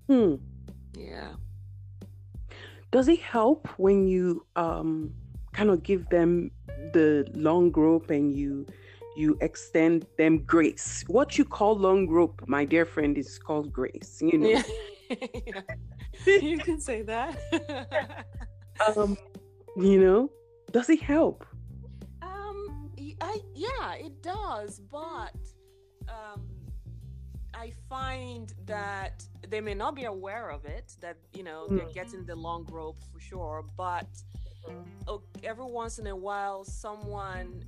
Hmm. 0.07 0.35
Yeah 0.97 1.35
does 2.95 3.09
it 3.09 3.19
help 3.19 3.67
when 3.75 4.07
you 4.07 4.45
um, 4.55 5.13
kind 5.51 5.69
of 5.69 5.83
give 5.83 6.07
them 6.07 6.49
the 6.93 7.29
long 7.33 7.69
rope 7.73 8.09
and 8.09 8.33
you 8.33 8.65
you 9.17 9.37
extend 9.41 10.05
them 10.17 10.37
grace? 10.45 11.03
What 11.07 11.37
you 11.37 11.43
call 11.43 11.77
long 11.77 12.07
rope 12.07 12.41
my 12.47 12.63
dear 12.63 12.85
friend 12.85 13.17
is 13.17 13.37
called 13.37 13.73
grace 13.73 14.21
you 14.21 14.37
know? 14.37 14.47
Yeah. 14.47 15.61
you 16.25 16.57
can 16.57 16.79
say 16.79 17.01
that. 17.01 17.35
Um 18.95 19.17
you 19.77 19.99
know 20.05 20.29
does 20.71 20.89
it 20.89 21.01
help? 21.01 21.45
Um 22.21 22.91
I, 23.21 23.39
yeah 23.53 23.93
it 24.07 24.21
does 24.21 24.81
but 24.91 25.39
um 26.09 26.41
I 27.57 27.71
find 27.89 28.53
that 28.65 29.23
they 29.49 29.61
may 29.61 29.73
not 29.73 29.95
be 29.95 30.03
aware 30.05 30.49
of 30.49 30.65
it, 30.65 30.93
that, 31.01 31.17
you 31.33 31.43
know, 31.43 31.67
they're 31.67 31.85
hmm. 31.85 31.93
getting 31.93 32.25
the 32.25 32.35
long 32.35 32.67
rope 32.69 32.97
for 33.13 33.19
sure, 33.19 33.63
but 33.77 34.07
every 35.43 35.65
once 35.65 35.99
in 35.99 36.07
a 36.07 36.15
while, 36.15 36.63
someone 36.65 37.63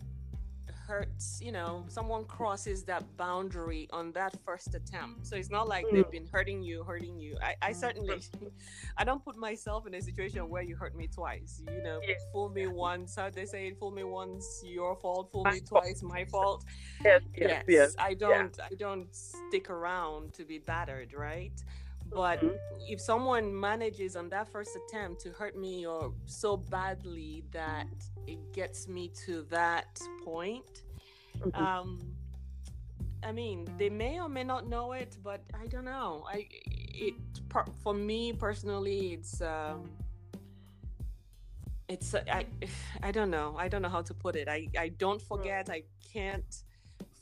hurts, 0.88 1.40
you 1.44 1.52
know, 1.52 1.84
someone 1.90 2.24
crosses 2.26 2.84
that 2.84 3.04
boundary 3.18 3.88
on 3.92 4.12
that 4.14 4.34
first 4.46 4.74
attempt. 4.74 5.28
So 5.28 5.36
it's 5.36 5.50
not 5.50 5.68
like 5.68 5.86
they've 5.92 6.06
mm. 6.06 6.12
been 6.12 6.26
hurting 6.26 6.64
you, 6.64 6.84
hurting 6.84 7.20
you. 7.20 7.38
I, 7.44 7.56
I 7.62 7.72
certainly, 7.74 8.22
I 8.98 9.04
don't 9.04 9.24
put 9.24 9.38
myself 9.38 9.86
in 9.86 9.94
a 9.94 10.02
situation 10.02 10.50
where 10.50 10.64
you 10.64 10.76
hurt 10.76 10.96
me 10.96 11.08
twice. 11.08 11.62
You 11.68 11.84
know, 11.84 12.00
yes. 12.08 12.22
fool 12.32 12.50
me 12.50 12.68
once, 12.68 13.16
how 13.16 13.30
they 13.30 13.46
say 13.46 13.68
it, 13.68 13.78
fool 13.78 13.92
me 13.92 14.06
once, 14.06 14.64
your 14.66 14.96
fault, 14.96 15.30
fool 15.32 15.44
me 15.46 15.60
twice, 15.60 16.02
my 16.02 16.24
fault. 16.26 16.64
Yes, 17.04 17.22
yes, 17.36 17.50
yes. 17.50 17.64
yes. 17.68 17.96
I 18.00 18.14
don't, 18.14 18.56
yeah. 18.58 18.66
I 18.72 18.76
don't 18.76 19.14
stick 19.14 19.70
around 19.70 20.34
to 20.34 20.46
be 20.46 20.60
battered, 20.60 21.14
right? 21.14 21.54
But 22.14 22.40
mm-hmm. 22.40 22.56
if 22.88 23.00
someone 23.00 23.58
manages 23.58 24.16
on 24.16 24.30
that 24.30 24.48
first 24.48 24.78
attempt 24.78 25.22
to 25.22 25.32
hurt 25.32 25.58
me 25.58 25.86
or 25.86 26.14
so 26.26 26.58
badly 26.58 27.44
that 27.52 27.88
it 28.26 28.54
gets 28.54 28.88
me 28.88 29.12
to 29.26 29.44
that 29.50 30.00
point, 30.24 30.84
mm-hmm. 31.40 31.64
um, 31.64 32.00
I 33.24 33.32
mean, 33.32 33.68
they 33.78 33.90
may 33.90 34.20
or 34.20 34.30
may 34.30 34.44
not 34.44 34.68
know 34.68 34.94
it, 34.94 35.18
but 35.24 35.42
I 35.60 35.68
don't 35.68 35.86
know. 35.86 36.26
I 36.28 36.48
it 36.50 37.16
for 37.84 37.94
me 37.94 38.34
personally, 38.34 39.14
it's 39.14 39.42
um, 39.42 39.90
it's 41.90 42.16
I 42.16 42.46
I 43.04 43.12
don't 43.12 43.30
know. 43.30 43.56
I 43.58 43.68
don't 43.68 43.82
know 43.82 43.90
how 43.90 44.02
to 44.02 44.14
put 44.14 44.36
it. 44.36 44.48
I 44.48 44.68
I 44.78 44.90
don't 44.90 45.22
forget. 45.22 45.70
I 45.70 45.84
can't 46.14 46.64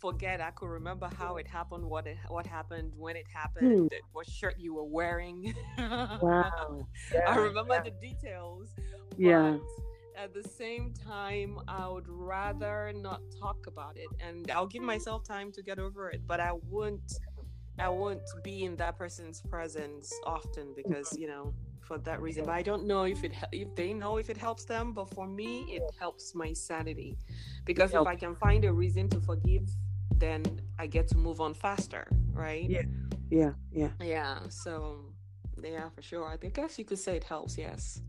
forget. 0.06 0.42
I 0.42 0.52
could 0.52 0.70
remember 0.70 1.10
how 1.18 1.38
it 1.38 1.48
happened, 1.48 1.84
what 1.84 2.06
it 2.08 2.18
what 2.28 2.46
happened, 2.46 2.92
when 2.96 3.16
it 3.16 3.26
happened, 3.34 3.92
hmm. 3.92 3.98
what 4.14 4.28
shirt 4.30 4.56
you 4.60 4.76
were 4.76 4.90
wearing. 5.00 5.54
wow. 5.78 6.88
Yeah, 7.14 7.32
I 7.32 7.36
remember 7.38 7.76
yeah. 7.76 7.82
the 7.82 7.92
details. 7.92 8.70
Yeah. 9.18 9.58
At 10.18 10.34
the 10.34 10.44
same 10.44 10.94
time, 10.94 11.60
I 11.68 11.90
would 11.90 12.08
rather 12.08 12.94
not 12.96 13.22
talk 13.38 13.68
about 13.68 13.98
it, 13.98 14.08
and 14.26 14.50
I'll 14.52 14.68
give 14.76 14.84
myself 14.84 15.24
time 15.24 15.52
to 15.54 15.62
get 15.62 15.78
over 15.78 16.10
it. 16.10 16.22
But 16.26 16.40
I 16.40 16.54
wouldn't, 16.70 17.12
I 17.78 17.90
wouldn't 17.90 18.30
be 18.44 18.64
in 18.64 18.78
that 18.78 18.98
person's 18.98 19.42
presence 19.42 20.14
often 20.26 20.74
because 20.76 21.18
you 21.18 21.28
know 21.28 21.54
for 21.82 21.98
that 22.00 22.22
reason. 22.22 22.46
But 22.46 22.54
I 22.54 22.62
don't 22.62 22.86
know 22.86 23.04
if 23.04 23.24
it 23.24 23.34
if 23.52 23.76
they 23.76 23.92
know 23.94 24.18
if 24.18 24.30
it 24.30 24.38
helps 24.38 24.64
them. 24.66 24.94
But 24.94 25.14
for 25.14 25.28
me, 25.28 25.66
it 25.70 25.84
helps 26.00 26.34
my 26.34 26.54
sanity 26.54 27.18
because 27.66 27.94
if 27.94 28.08
I 28.08 28.16
can 28.16 28.36
find 28.36 28.64
a 28.64 28.72
reason 28.72 29.10
to 29.10 29.20
forgive 29.20 29.68
then 30.18 30.44
I 30.80 30.88
get 30.88 31.08
to 31.10 31.18
move 31.18 31.42
on 31.42 31.54
faster, 31.54 32.08
right? 32.32 32.70
Yeah, 32.70 32.84
yeah, 33.30 33.52
yeah. 33.72 33.90
Yeah. 34.02 34.40
So, 34.50 35.06
yeah, 35.62 35.90
for 35.90 36.02
sure. 36.02 36.28
I 36.28 36.38
guess 36.48 36.78
you 36.80 36.86
could 36.86 37.00
say 37.00 37.16
it 37.18 37.24
helps. 37.24 37.58
Yes. 37.58 38.02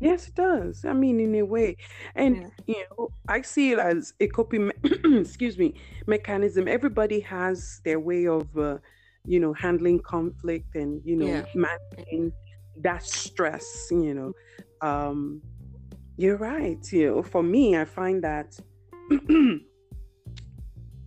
Yes, 0.00 0.26
it 0.26 0.34
does. 0.34 0.84
I 0.84 0.94
mean, 0.94 1.20
in 1.20 1.32
a 1.36 1.42
way, 1.42 1.76
and 2.16 2.36
yeah. 2.36 2.48
you 2.66 2.84
know, 2.90 3.10
I 3.28 3.42
see 3.42 3.70
it 3.70 3.78
as 3.78 4.14
a 4.18 4.26
coping, 4.26 4.72
excuse 5.04 5.56
me, 5.56 5.74
mechanism. 6.08 6.66
Everybody 6.66 7.20
has 7.20 7.80
their 7.84 8.00
way 8.00 8.26
of, 8.26 8.48
uh, 8.58 8.78
you 9.24 9.38
know, 9.38 9.52
handling 9.52 10.00
conflict 10.00 10.74
and 10.74 11.00
you 11.04 11.14
know, 11.14 11.26
yeah. 11.26 11.44
managing 11.54 12.32
that 12.78 13.04
stress. 13.04 13.86
You 13.92 14.14
know, 14.14 14.32
um, 14.80 15.40
you're 16.16 16.36
right. 16.36 16.80
You 16.90 17.14
know, 17.14 17.22
for 17.22 17.44
me, 17.44 17.76
I 17.76 17.84
find 17.84 18.24
that 18.24 18.58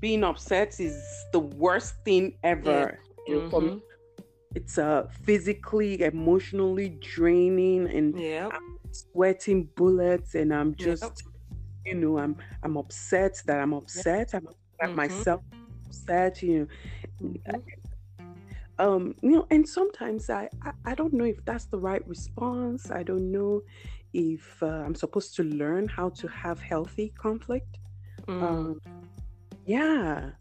being 0.05 0.23
upset 0.23 0.79
is 0.79 0.95
the 1.31 1.39
worst 1.39 1.95
thing 2.05 2.25
ever. 2.43 2.99
Yeah. 3.25 3.37
Mm-hmm. 3.37 3.77
It's 4.53 4.77
uh, 4.77 5.07
physically, 5.23 5.99
emotionally 6.03 6.89
draining, 7.15 7.87
and 7.87 8.07
yeah. 8.15 8.49
I'm 8.53 8.77
sweating 8.91 9.67
bullets, 9.75 10.35
and 10.35 10.53
I'm 10.53 10.75
just, 10.75 11.01
yep. 11.01 11.17
you 11.87 11.95
know, 11.95 12.19
I'm 12.19 12.35
I'm 12.61 12.77
upset 12.77 13.41
that 13.47 13.57
I'm 13.63 13.73
upset. 13.73 14.27
Yep. 14.31 14.43
I'm 14.43 14.47
upset 14.47 14.83
mm-hmm. 14.83 14.95
myself 14.95 15.41
upset. 15.87 16.43
You 16.43 16.53
know. 16.59 16.67
Mm-hmm. 17.23 17.59
Um, 18.77 19.15
you 19.23 19.31
know, 19.31 19.47
and 19.49 19.67
sometimes 19.67 20.29
I, 20.29 20.43
I, 20.61 20.71
I 20.91 20.93
don't 20.93 21.13
know 21.13 21.27
if 21.35 21.39
that's 21.45 21.65
the 21.65 21.79
right 21.79 22.05
response. 22.07 22.91
I 22.91 23.01
don't 23.01 23.31
know 23.31 23.63
if 24.13 24.61
uh, 24.61 24.85
I'm 24.85 24.93
supposed 24.93 25.35
to 25.37 25.43
learn 25.43 25.87
how 25.87 26.09
to 26.21 26.27
have 26.27 26.59
healthy 26.59 27.07
conflict. 27.17 27.79
Mm. 28.27 28.43
Um, 28.43 28.81
yeah. 29.65 30.31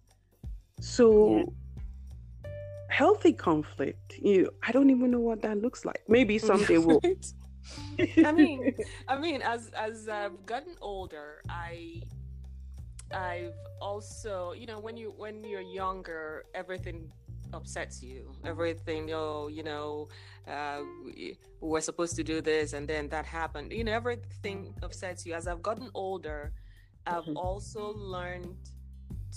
So 0.81 1.37
yeah. 1.37 2.51
healthy 2.89 3.33
conflict, 3.33 4.19
you 4.21 4.51
I 4.63 4.73
don't 4.73 4.91
even 4.91 5.11
know 5.11 5.21
what 5.21 5.43
that 5.43 5.59
looks 5.59 5.85
like. 5.85 6.03
Maybe 6.09 6.39
someday 6.51 6.79
we'll 6.79 7.01
I 8.25 8.33
mean, 8.33 8.75
I 9.09 9.19
mean, 9.19 9.43
as 9.43 9.71
as 9.77 10.09
I've 10.09 10.45
gotten 10.45 10.77
older, 10.81 11.41
I 11.49 12.03
I've 13.13 13.55
also, 13.81 14.53
you 14.53 14.67
know, 14.67 14.79
when 14.79 14.97
you 14.97 15.15
when 15.17 15.45
you're 15.45 15.61
younger, 15.61 16.45
everything 16.55 17.11
upsets 17.53 18.03
you. 18.03 18.33
Everything, 18.45 19.11
oh, 19.13 19.49
you 19.49 19.63
know, 19.63 20.09
uh, 20.49 20.81
we, 21.05 21.39
we're 21.61 21.81
supposed 21.81 22.17
to 22.17 22.25
do 22.25 22.41
this, 22.41 22.73
and 22.73 22.89
then 22.89 23.09
that 23.09 23.25
happened. 23.25 23.73
You 23.73 23.85
know, 23.85 23.93
everything 23.93 24.75
upsets 24.83 25.25
you. 25.25 25.35
As 25.35 25.47
I've 25.47 25.63
gotten 25.63 25.91
older, 25.95 26.53
I've 27.07 27.25
mm-hmm. 27.25 27.37
also 27.37 27.95
learned 27.95 28.57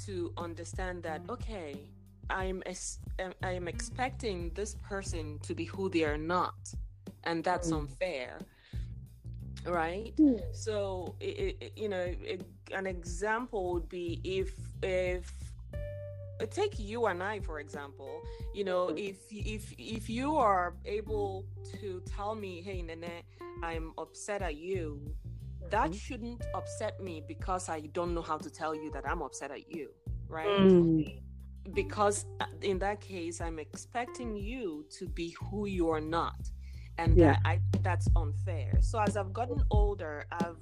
to 0.05 0.33
understand 0.37 1.03
that 1.03 1.21
okay 1.29 1.79
i'm 2.29 2.61
i'm 3.43 3.67
expecting 3.67 4.51
this 4.53 4.75
person 4.75 5.39
to 5.41 5.53
be 5.55 5.65
who 5.65 5.89
they 5.89 6.03
are 6.03 6.17
not 6.17 6.55
and 7.23 7.43
that's 7.43 7.71
mm. 7.71 7.79
unfair 7.79 8.39
right 9.65 10.13
mm. 10.17 10.39
so 10.53 11.15
it, 11.19 11.57
it, 11.59 11.73
you 11.75 11.89
know 11.89 12.13
it, 12.23 12.41
an 12.73 12.85
example 12.85 13.73
would 13.73 13.89
be 13.89 14.19
if 14.23 14.53
if 14.81 15.33
take 16.45 16.77
you 16.79 17.07
and 17.07 17.23
I 17.23 17.39
for 17.39 17.59
example 17.59 18.21
you 18.53 18.63
know 18.63 18.87
mm. 18.87 19.09
if 19.09 19.17
if 19.31 19.73
if 19.77 20.09
you 20.09 20.37
are 20.37 20.75
able 20.85 21.45
to 21.79 22.01
tell 22.05 22.35
me 22.35 22.61
hey 22.61 22.81
Nene 22.81 23.23
I'm 23.63 23.93
upset 23.97 24.41
at 24.41 24.55
you 24.55 25.01
that 25.69 25.89
mm-hmm. 25.89 25.97
shouldn't 25.97 26.45
upset 26.53 26.99
me 27.01 27.23
because 27.27 27.69
I 27.69 27.81
don't 27.93 28.13
know 28.13 28.21
how 28.21 28.37
to 28.37 28.49
tell 28.49 28.75
you 28.75 28.91
that 28.91 29.07
I'm 29.09 29.21
upset 29.21 29.51
at 29.51 29.73
you, 29.73 29.89
right? 30.27 30.47
Mm. 30.47 31.21
Because 31.73 32.25
uh, 32.39 32.45
in 32.61 32.79
that 32.79 33.01
case, 33.01 33.41
I'm 33.41 33.59
expecting 33.59 34.35
you 34.35 34.85
to 34.97 35.07
be 35.07 35.35
who 35.41 35.65
you 35.67 35.89
are 35.89 36.01
not, 36.01 36.49
and 36.97 37.17
yeah. 37.17 37.33
that 37.33 37.39
I 37.45 37.59
that's 37.81 38.07
unfair. 38.15 38.77
So 38.81 38.99
as 38.99 39.17
I've 39.17 39.33
gotten 39.33 39.61
older, 39.69 40.25
I've 40.31 40.57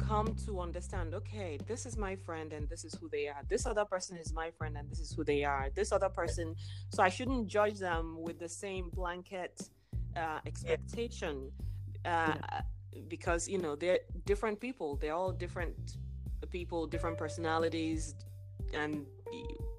come 0.00 0.34
to 0.46 0.60
understand 0.60 1.14
okay 1.14 1.58
this 1.66 1.84
is 1.84 1.96
my 1.96 2.16
friend 2.16 2.52
and 2.52 2.68
this 2.68 2.84
is 2.84 2.94
who 2.94 3.08
they 3.10 3.28
are 3.28 3.42
this 3.48 3.66
other 3.66 3.84
person 3.84 4.16
is 4.16 4.32
my 4.32 4.50
friend 4.50 4.76
and 4.76 4.90
this 4.90 4.98
is 4.98 5.12
who 5.12 5.22
they 5.22 5.44
are 5.44 5.68
this 5.74 5.92
other 5.92 6.08
person 6.08 6.54
so 6.88 7.02
i 7.02 7.08
shouldn't 7.08 7.46
judge 7.46 7.78
them 7.78 8.16
with 8.18 8.38
the 8.38 8.48
same 8.48 8.88
blanket 8.94 9.60
uh, 10.16 10.38
expectation 10.46 11.52
uh, 12.06 12.32
yeah. 12.34 12.60
Because 13.08 13.48
you 13.48 13.58
know 13.58 13.76
they're 13.76 14.00
different 14.26 14.60
people. 14.60 14.96
They're 14.96 15.14
all 15.14 15.32
different 15.32 15.96
people 16.50 16.86
different 16.86 17.18
personalities 17.18 18.14
and 18.74 19.06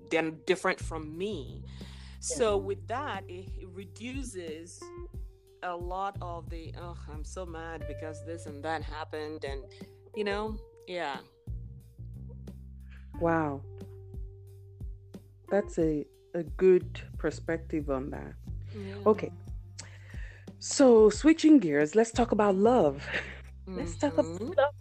they're 0.09 0.31
different 0.45 0.79
from 0.79 1.17
me. 1.17 1.63
So 2.19 2.57
with 2.57 2.87
that 2.87 3.23
it 3.27 3.49
reduces 3.73 4.81
a 5.63 5.75
lot 5.75 6.17
of 6.21 6.49
the 6.49 6.73
oh 6.81 6.97
i'm 7.13 7.23
so 7.23 7.45
mad 7.45 7.85
because 7.87 8.25
this 8.25 8.47
and 8.47 8.63
that 8.63 8.81
happened 8.81 9.43
and 9.43 9.61
you 10.15 10.23
know 10.23 10.57
yeah. 10.87 11.17
Wow. 13.19 13.61
That's 15.49 15.77
a 15.77 16.05
a 16.33 16.43
good 16.43 16.99
perspective 17.17 17.89
on 17.89 18.09
that. 18.11 18.33
Yeah. 18.73 18.95
okay 19.05 19.31
so 20.61 21.09
switching 21.09 21.57
gears 21.57 21.95
let's 21.95 22.11
talk 22.11 22.31
about 22.31 22.55
love 22.55 23.03
mm-hmm. 23.67 23.77
let's 23.77 23.95
talk 23.95 24.13
about 24.13 24.39
mm-hmm. 24.39 24.53
love 24.55 24.73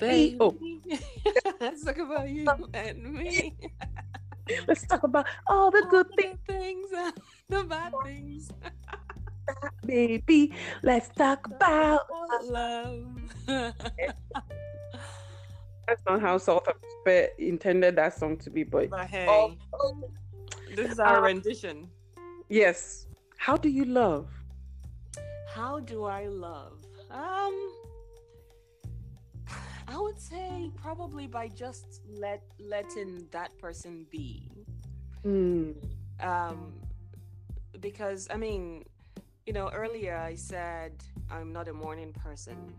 baby. 0.00 0.36
Oh. 0.40 0.58
let's 1.60 1.84
talk 1.84 1.98
about 1.98 2.28
you 2.28 2.46
and 2.74 3.14
me 3.14 3.56
let's 4.66 4.84
talk 4.88 5.04
about 5.04 5.26
all 5.46 5.70
the 5.70 5.84
all 5.84 5.90
good 5.90 6.08
the 6.16 6.34
things, 6.48 6.90
things 6.90 7.12
the 7.48 7.62
bad 7.62 7.92
things 8.04 8.50
baby 9.86 10.52
let's 10.82 11.08
talk 11.10 11.46
about 11.46 12.00
love 12.42 13.06
that's 15.86 16.02
not 16.06 16.20
how 16.20 16.38
Salt 16.38 16.66
of 16.68 16.74
Spit 17.00 17.34
intended 17.38 17.96
that 17.96 18.16
song 18.16 18.36
to 18.38 18.50
be, 18.50 18.62
but, 18.62 18.90
but 18.90 19.08
hey, 19.08 19.26
oh, 19.28 19.56
this 20.76 20.92
is 20.92 21.00
our 21.00 21.18
um, 21.18 21.24
rendition. 21.24 21.88
Yes. 22.48 23.08
How 23.38 23.56
do 23.56 23.68
you 23.68 23.84
love? 23.84 24.28
How 25.60 25.78
do 25.78 26.04
I 26.04 26.26
love? 26.26 26.78
Um, 27.10 27.54
I 29.86 29.98
would 29.98 30.18
say 30.18 30.70
probably 30.74 31.26
by 31.26 31.48
just 31.48 32.00
let 32.08 32.42
letting 32.58 33.26
that 33.30 33.58
person 33.58 34.06
be. 34.10 34.50
Mm. 35.22 35.74
Um, 36.18 36.72
because 37.78 38.26
I 38.30 38.38
mean, 38.38 38.86
you 39.44 39.52
know, 39.52 39.68
earlier 39.68 40.16
I 40.16 40.34
said 40.34 40.92
I'm 41.30 41.52
not 41.52 41.68
a 41.68 41.74
morning 41.74 42.14
person, 42.14 42.72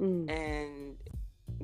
mm. 0.00 0.30
and 0.30 0.96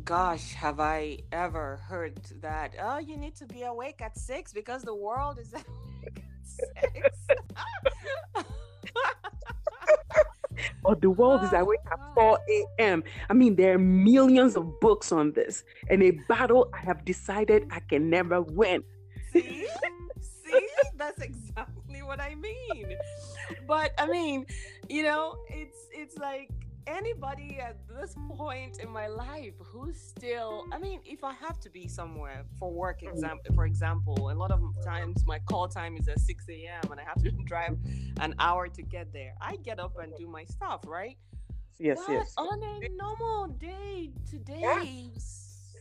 gosh, 0.05 0.53
have 0.53 0.79
I 0.79 1.21
ever 1.33 1.79
heard 1.89 2.21
that? 2.43 2.75
Oh, 2.79 2.99
you 2.99 3.17
need 3.17 3.35
to 3.37 3.47
be 3.47 3.63
awake 3.63 4.03
at 4.03 4.19
six 4.19 4.53
because 4.53 4.83
the 4.83 4.95
world 4.95 5.39
is 5.39 5.55
at 5.55 5.65
six. 6.43 7.17
or 10.85 10.95
the 10.97 11.11
world 11.11 11.43
is 11.45 11.53
awake 11.53 11.81
at 11.91 11.99
ah. 12.01 12.15
4 12.15 12.39
a.m. 12.51 13.05
I 13.29 13.33
mean, 13.35 13.57
there 13.57 13.75
are 13.75 13.79
millions 13.79 14.57
of 14.57 14.81
books 14.81 15.13
on 15.13 15.33
this, 15.33 15.65
and 15.89 16.03
a 16.03 16.13
battle 16.29 16.71
I 16.75 16.79
have 16.79 17.05
decided 17.05 17.67
I 17.71 17.81
can 17.81 18.11
never 18.11 18.43
win. 18.43 18.83
See? 19.33 19.67
See? 20.21 20.67
That's 20.97 21.21
exactly 21.23 22.03
what 22.03 22.21
I 22.21 22.35
mean. 22.35 22.97
But 23.67 23.93
I 23.99 24.07
mean, 24.07 24.47
you 24.89 25.03
know, 25.03 25.37
it's 25.49 25.89
it's 25.93 26.19
like 26.19 26.51
anybody 26.87 27.59
at 27.61 27.77
this 27.89 28.15
point 28.37 28.79
in 28.79 28.91
my 28.91 29.07
life 29.07 29.55
who's 29.59 29.99
still 30.01 30.65
i 30.73 30.79
mean 30.79 31.01
if 31.05 31.23
i 31.25 31.33
have 31.33 31.59
to 31.61 31.71
be 31.71 31.87
somewhere 31.87 32.45
for 32.59 32.73
work 32.73 33.03
mm. 33.03 33.11
example 33.11 33.55
for 33.55 33.67
example 33.67 34.31
a 34.31 34.35
lot 34.35 34.51
of 34.51 34.61
times 34.85 35.25
my 35.27 35.39
call 35.41 35.69
time 35.69 35.97
is 35.97 36.09
at 36.09 36.19
6 36.19 36.45
a.m 36.49 36.91
and 36.91 37.01
i 37.01 37.05
have 37.05 37.23
to 37.23 37.31
drive 37.45 37.77
an 38.21 38.35
hour 38.39 38.69
to 38.69 38.83
get 38.83 39.13
there. 39.13 39.35
I 39.41 39.57
get 39.57 39.81
up 39.81 39.95
and 39.99 40.13
do 40.17 40.27
my 40.27 40.45
stuff 40.45 40.83
right? 40.87 41.17
Yes 41.79 41.99
but 42.07 42.13
yes. 42.13 42.35
on 42.37 42.63
a 42.63 42.89
normal 42.91 43.49
day 43.59 44.11
today 44.31 44.61
yeah. 44.61 45.19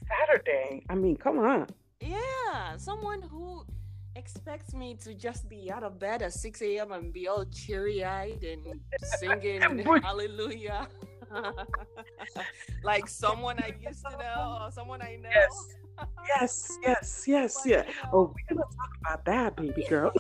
saturday. 0.08 0.86
I 0.90 0.96
mean 0.96 1.18
come 1.18 1.40
on. 1.40 1.68
Yeah 2.00 2.78
someone 2.78 3.22
who 3.22 3.66
expects 4.16 4.74
me 4.74 4.96
to 4.96 5.14
just 5.14 5.50
be 5.50 5.72
out 5.72 5.84
of 5.84 6.00
bed 6.00 6.22
at 6.22 6.34
6 6.34 6.62
a.m. 6.62 6.92
and 6.92 7.14
be 7.14 7.28
all 7.28 7.46
cheery 7.46 8.04
eyed 8.04 8.44
and 8.44 8.80
singing 9.18 9.62
hallelujah. 10.04 10.88
like 12.84 13.08
someone 13.08 13.60
I 13.60 13.74
used 13.80 14.06
to 14.06 14.18
know 14.18 14.60
or 14.62 14.72
someone 14.72 15.02
I 15.02 15.18
know. 15.18 15.30
Yes, 15.30 15.78
yes, 16.28 16.78
yes, 16.82 17.24
yes, 17.28 17.62
yeah. 17.66 17.84
You 17.88 17.94
know, 17.94 18.10
oh, 18.14 18.34
we're 18.36 18.56
gonna 18.56 18.68
talk 18.76 18.92
about 19.02 19.26
that, 19.26 19.56
baby 19.56 19.86
girl. 19.88 20.12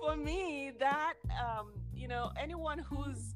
For 0.00 0.16
me, 0.16 0.72
that 0.78 1.14
um, 1.32 1.72
you 1.94 2.06
know, 2.06 2.30
anyone 2.38 2.78
who's 2.78 3.34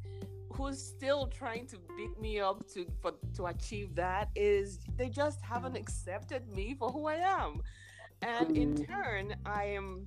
who's 0.53 0.81
still 0.81 1.27
trying 1.27 1.66
to 1.66 1.79
beat 1.96 2.18
me 2.20 2.38
up 2.38 2.66
to 2.75 2.87
for 3.01 3.12
to 3.35 3.46
achieve 3.46 3.94
that 3.96 4.29
is 4.37 4.79
they 4.96 5.09
just 5.09 5.40
haven't 5.40 5.77
accepted 5.77 6.46
me 6.48 6.77
for 6.79 6.90
who 6.90 7.07
I 7.09 7.16
am 7.16 7.62
and 8.23 8.57
in 8.57 8.75
mm. 8.75 8.87
turn 8.87 9.35
i 9.47 9.65
am 9.65 10.07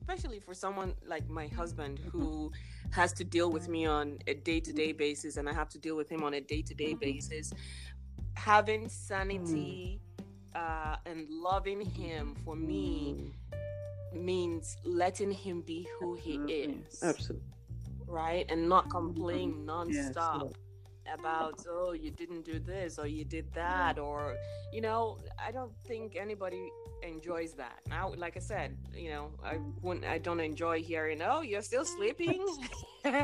especially 0.00 0.40
for 0.40 0.54
someone 0.54 0.94
like 1.06 1.28
my 1.28 1.46
husband 1.48 1.98
who 2.10 2.50
has 2.90 3.12
to 3.12 3.24
deal 3.24 3.50
with 3.50 3.68
me 3.68 3.86
on 3.86 4.18
a 4.26 4.34
day-to-day 4.34 4.92
mm. 4.92 4.98
basis 4.98 5.36
and 5.36 5.48
i 5.48 5.52
have 5.52 5.68
to 5.68 5.78
deal 5.78 5.96
with 5.96 6.10
him 6.10 6.22
on 6.22 6.34
a 6.34 6.40
day-to-day 6.40 6.90
mm-hmm. 6.90 6.98
basis 6.98 7.52
having 8.34 8.88
sanity 8.88 10.00
mm. 10.18 10.60
uh, 10.60 10.96
and 11.06 11.28
loving 11.30 11.80
him 11.80 12.34
for 12.44 12.56
me 12.56 13.32
mm. 14.14 14.22
means 14.22 14.76
letting 14.84 15.30
him 15.30 15.60
be 15.60 15.86
who 15.98 16.14
he 16.14 16.36
is. 16.48 17.02
Absolutely 17.02 17.52
right? 18.12 18.46
And 18.48 18.68
not 18.68 18.84
mm-hmm. 18.84 18.92
complaining 18.92 19.66
nonstop. 19.66 20.44
yes, 20.44 20.52
about 21.12 21.64
oh 21.68 21.92
you 21.92 22.10
didn't 22.10 22.44
do 22.44 22.58
this 22.58 22.98
or 22.98 23.06
you 23.06 23.24
did 23.24 23.52
that 23.54 23.98
or 23.98 24.36
you 24.72 24.80
know 24.80 25.18
i 25.44 25.50
don't 25.50 25.72
think 25.86 26.16
anybody 26.16 26.70
enjoys 27.02 27.52
that. 27.54 27.80
Now 27.88 28.12
like 28.16 28.36
i 28.36 28.40
said 28.40 28.76
you 28.94 29.10
know 29.10 29.30
i 29.44 29.58
wouldn't 29.80 30.06
i 30.06 30.18
don't 30.18 30.40
enjoy 30.40 30.82
hearing 30.82 31.20
oh 31.22 31.40
you're 31.40 31.62
still 31.62 31.84
sleeping? 31.84 32.44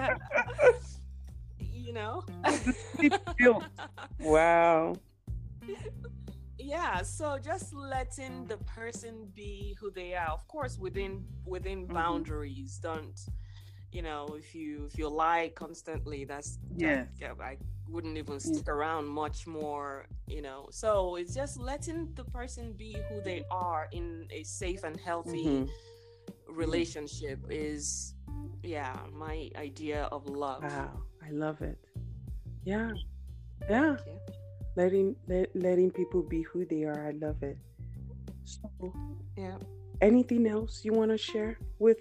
You 1.60 1.94
know? 1.94 2.24
Wow. 4.20 4.96
Yeah 6.58 7.02
so 7.02 7.38
just 7.38 7.72
letting 7.72 8.46
the 8.46 8.58
person 8.58 9.28
be 9.34 9.76
who 9.80 9.90
they 9.90 10.14
are 10.14 10.28
of 10.28 10.46
course 10.48 10.76
within 10.78 11.24
within 11.46 11.84
mm-hmm. 11.84 11.94
boundaries. 11.94 12.78
Don't 12.82 13.18
you 13.92 14.02
know 14.02 14.26
if 14.36 14.54
you 14.54 14.86
if 14.90 14.98
you 14.98 15.08
lie 15.08 15.50
constantly 15.54 16.24
that's 16.24 16.58
yeah. 16.76 17.04
i 17.40 17.56
wouldn't 17.88 18.18
even 18.18 18.38
stick 18.38 18.68
around 18.68 19.06
much 19.06 19.46
more 19.46 20.06
you 20.26 20.42
know. 20.42 20.68
So 20.70 21.16
it's 21.16 21.34
just 21.34 21.58
letting 21.58 22.12
the 22.14 22.24
person 22.24 22.72
be 22.72 22.96
who 23.08 23.20
they 23.20 23.44
are 23.50 23.88
in 23.92 24.26
a 24.30 24.42
safe 24.42 24.84
and 24.84 24.98
healthy 25.00 25.44
mm-hmm. 25.44 26.54
relationship 26.54 27.40
is 27.48 28.14
yeah 28.62 28.96
my 29.12 29.50
idea 29.56 30.08
of 30.12 30.26
love. 30.28 30.62
Wow 30.62 31.02
i 31.26 31.30
love 31.30 31.62
it. 31.62 31.78
Yeah 32.64 32.90
yeah. 33.68 33.96
letting 34.76 35.16
let, 35.26 35.54
letting 35.54 35.90
people 35.90 36.22
be 36.22 36.42
who 36.42 36.64
they 36.64 36.84
are 36.84 37.08
i 37.08 37.12
love 37.12 37.42
it. 37.42 37.58
So 38.44 38.68
yeah. 39.36 39.56
anything 40.00 40.46
else 40.46 40.84
you 40.84 40.92
want 40.92 41.10
to 41.10 41.18
share 41.18 41.58
with 41.78 41.98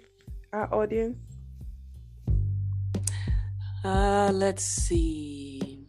our 0.52 0.72
audience 0.74 1.18
uh, 3.84 4.30
let's 4.32 4.64
see. 4.64 5.86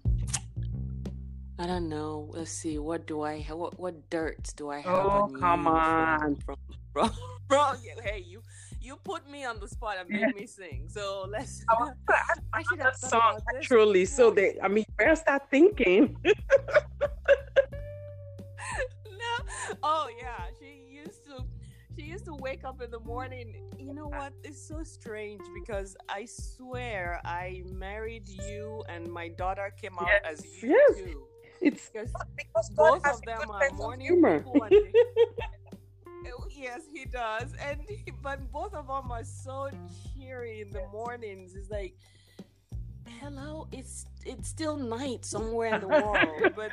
I 1.57 1.67
don't 1.67 1.89
know. 1.89 2.29
Let's 2.33 2.51
see. 2.51 2.79
What 2.79 3.05
do 3.05 3.21
I 3.21 3.39
have? 3.39 3.57
What, 3.57 3.79
what 3.79 4.09
dirt 4.09 4.53
do 4.55 4.69
I 4.69 4.79
have 4.79 4.95
oh, 4.95 5.09
on 5.09 5.39
come 5.39 5.67
on. 5.67 6.35
From, 6.37 6.55
from, 6.93 7.11
from, 7.49 7.77
hey, 8.03 8.23
you 8.25 8.41
you 8.81 8.95
put 9.03 9.29
me 9.29 9.43
on 9.43 9.59
the 9.59 9.67
spot 9.67 9.97
and 9.99 10.09
made 10.09 10.35
me 10.35 10.45
sing. 10.45 10.87
So 10.87 11.27
let's. 11.29 11.63
I, 11.69 11.91
I 12.53 12.63
should 12.63 12.79
have 12.81 12.95
song 12.95 13.39
truly. 13.61 14.05
So 14.05 14.31
they, 14.31 14.57
I 14.63 14.67
mean, 14.67 14.85
where 14.95 15.11
I 15.11 15.13
start 15.15 15.49
thinking? 15.51 16.15
no. 16.23 16.35
Oh 19.83 20.09
yeah, 20.17 20.45
to 22.29 22.35
wake 22.43 22.63
up 22.63 22.81
in 22.81 22.91
the 22.91 22.99
morning. 22.99 23.55
You 23.79 23.93
know 23.93 24.07
what? 24.07 24.33
It's 24.43 24.61
so 24.61 24.83
strange 24.83 25.41
because 25.53 25.97
I 26.07 26.25
swear 26.25 27.19
I 27.25 27.63
married 27.71 28.27
you 28.27 28.83
and 28.87 29.07
my 29.11 29.29
daughter 29.29 29.73
came 29.81 29.97
out 29.99 30.07
yes. 30.07 30.21
as 30.25 30.61
you 30.61 30.69
yes. 30.69 30.97
too. 30.97 31.23
It's 31.61 31.89
because, 31.89 32.13
because 32.37 32.69
both 32.69 33.05
of 33.05 33.21
them 33.23 33.49
are 33.49 33.69
morning 33.71 34.23
people. 34.23 34.67
Oh, 36.37 36.45
yes, 36.51 36.81
he 36.93 37.05
does, 37.05 37.53
and 37.65 37.79
but 38.21 38.51
both 38.51 38.73
of 38.73 38.87
them 38.87 39.09
are 39.09 39.23
so 39.23 39.69
cheery 40.13 40.61
in 40.61 40.69
the 40.69 40.85
mornings. 40.91 41.55
It's 41.55 41.71
like 41.71 41.95
hello, 43.19 43.67
it's 43.71 44.05
it's 44.25 44.49
still 44.49 44.75
night 44.75 45.25
somewhere 45.25 45.75
in 45.75 45.81
the 45.81 45.87
world, 45.87 46.53
but 46.55 46.71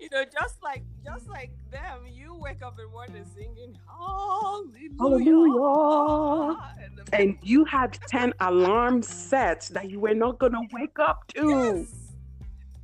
you 0.00 0.08
know, 0.10 0.24
just 0.24 0.62
like 0.62 0.84
just 1.04 1.28
like 1.28 1.50
them, 1.70 2.06
you 2.12 2.34
wake 2.34 2.62
up 2.62 2.78
in 2.78 2.84
the 2.86 2.90
morning 2.90 3.24
singing 3.34 3.76
Hallelujah, 3.98 4.98
Hallelujah. 5.00 6.58
and, 6.82 7.00
And 7.12 7.38
you 7.42 7.64
had 7.64 7.98
10 8.08 8.32
alarm 8.40 9.02
sets 9.02 9.68
that 9.68 9.90
you 9.90 10.00
were 10.00 10.14
not 10.14 10.38
going 10.38 10.52
to 10.52 10.62
wake 10.72 10.98
up 10.98 11.26
to. 11.34 11.48
yes, 11.48 12.14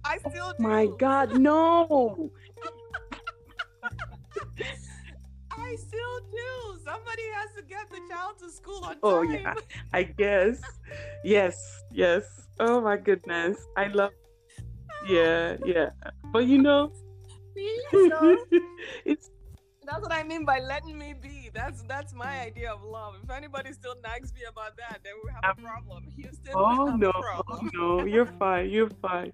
I 0.04 0.18
oh 0.24 0.30
still 0.30 0.52
do. 0.58 0.62
My 0.62 0.86
God, 0.98 1.38
no. 1.38 2.30
I 5.56 5.76
still 5.76 6.20
do. 6.32 6.78
Somebody 6.84 7.22
has 7.34 7.54
to 7.56 7.62
get 7.62 7.88
the 7.90 8.00
child 8.10 8.38
to 8.40 8.50
school 8.50 8.84
on 8.84 8.92
time. 8.92 8.98
Oh, 9.02 9.22
yeah. 9.22 9.54
I 9.92 10.02
guess. 10.02 10.60
Yes, 11.24 11.56
yes. 11.92 12.24
Oh, 12.58 12.80
my 12.80 12.96
goodness. 12.96 13.56
I 13.76 13.86
love. 13.88 14.10
Yeah, 15.08 15.56
yeah. 15.64 15.90
But 16.32 16.46
you 16.46 16.58
know, 16.60 16.90
So, 17.92 18.36
it's 19.04 19.30
that's 19.86 20.00
what 20.00 20.12
I 20.12 20.22
mean 20.22 20.44
by 20.44 20.60
letting 20.60 20.98
me 20.98 21.14
be. 21.20 21.50
That's 21.54 21.82
that's 21.82 22.14
my 22.14 22.40
idea 22.40 22.72
of 22.72 22.82
love. 22.82 23.14
If 23.22 23.30
anybody 23.30 23.72
still 23.72 23.94
nags 24.02 24.32
me 24.32 24.40
about 24.48 24.76
that, 24.78 25.00
then 25.04 25.12
we 25.22 25.30
have 25.32 25.58
a 25.58 25.62
problem. 25.62 26.04
You 26.16 26.30
still 26.32 26.58
oh 26.58 26.90
have 26.90 26.98
no, 26.98 27.12
oh 27.14 27.22
problem. 27.22 27.70
no, 27.74 28.04
you're 28.04 28.26
fine, 28.38 28.70
you're 28.70 28.90
fine. 29.02 29.32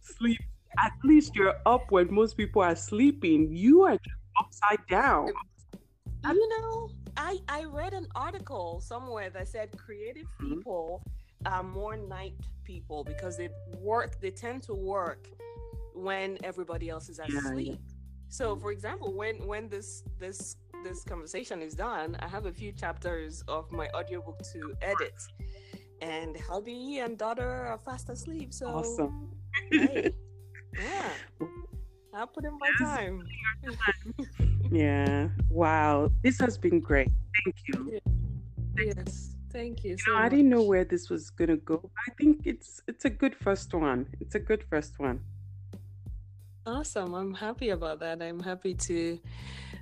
Sleep. 0.00 0.40
At 0.78 0.92
least 1.04 1.34
you're 1.34 1.54
up 1.66 1.90
when 1.90 2.12
most 2.14 2.36
people 2.36 2.62
are 2.62 2.76
sleeping. 2.76 3.54
You 3.54 3.82
are 3.82 3.98
just 3.98 4.16
upside 4.38 4.86
down. 4.88 5.28
You 6.24 6.48
know, 6.48 6.90
I 7.16 7.38
I 7.48 7.64
read 7.64 7.92
an 7.92 8.06
article 8.14 8.80
somewhere 8.80 9.30
that 9.30 9.48
said 9.48 9.76
creative 9.76 10.28
Mhm. 10.40 10.56
people 10.56 11.02
are 11.44 11.62
more 11.62 11.96
night 11.96 12.34
people 12.64 13.04
because 13.04 13.36
they 13.36 13.48
work. 13.80 14.20
They 14.20 14.30
tend 14.30 14.62
to 14.64 14.74
work 14.74 15.28
when 15.94 16.38
everybody 16.44 16.88
else 16.90 17.08
is 17.08 17.18
Yeah, 17.18 17.26
yeah. 17.32 17.38
asleep. 17.40 17.80
So, 18.28 18.56
for 18.56 18.70
example, 18.72 19.12
when 19.12 19.46
when 19.46 19.68
this 19.68 20.04
this 20.18 20.56
this 20.84 21.02
conversation 21.04 21.60
is 21.62 21.74
done, 21.74 22.16
I 22.20 22.28
have 22.28 22.46
a 22.46 22.52
few 22.52 22.72
chapters 22.72 23.42
of 23.48 23.70
my 23.72 23.88
audiobook 23.94 24.40
to 24.52 24.74
edit, 24.82 25.14
and 26.00 26.36
hubby 26.36 26.98
and 27.00 27.18
daughter 27.18 27.50
are 27.66 27.78
fast 27.78 28.08
asleep. 28.08 28.52
So, 28.54 28.68
Awesome. 28.68 29.30
hey, 29.70 30.12
yeah, 30.78 31.10
I'll 32.14 32.26
put 32.28 32.44
in 32.44 32.56
my 32.58 32.70
time. 32.78 33.26
Yeah. 34.70 35.28
Wow. 35.50 36.10
This 36.22 36.38
has 36.40 36.56
been 36.56 36.80
great. 36.80 37.10
Thank 37.44 37.56
you. 37.68 37.98
Yes, 38.78 39.34
thank 39.50 39.84
you. 39.84 39.90
You 39.92 39.98
So 39.98 40.12
know, 40.12 40.18
I 40.18 40.28
didn't 40.28 40.48
know 40.48 40.62
where 40.62 40.84
this 40.84 41.10
was 41.10 41.30
gonna 41.30 41.56
go. 41.56 41.90
I 42.06 42.12
think 42.14 42.46
it's 42.46 42.80
it's 42.86 43.04
a 43.04 43.10
good 43.10 43.34
first 43.34 43.74
one. 43.74 44.06
It's 44.20 44.34
a 44.36 44.38
good 44.38 44.62
first 44.70 44.98
one. 44.98 45.20
Awesome. 46.70 47.14
I'm 47.14 47.34
happy 47.34 47.70
about 47.70 47.98
that. 47.98 48.22
I'm 48.22 48.38
happy 48.38 48.74
to 48.74 49.18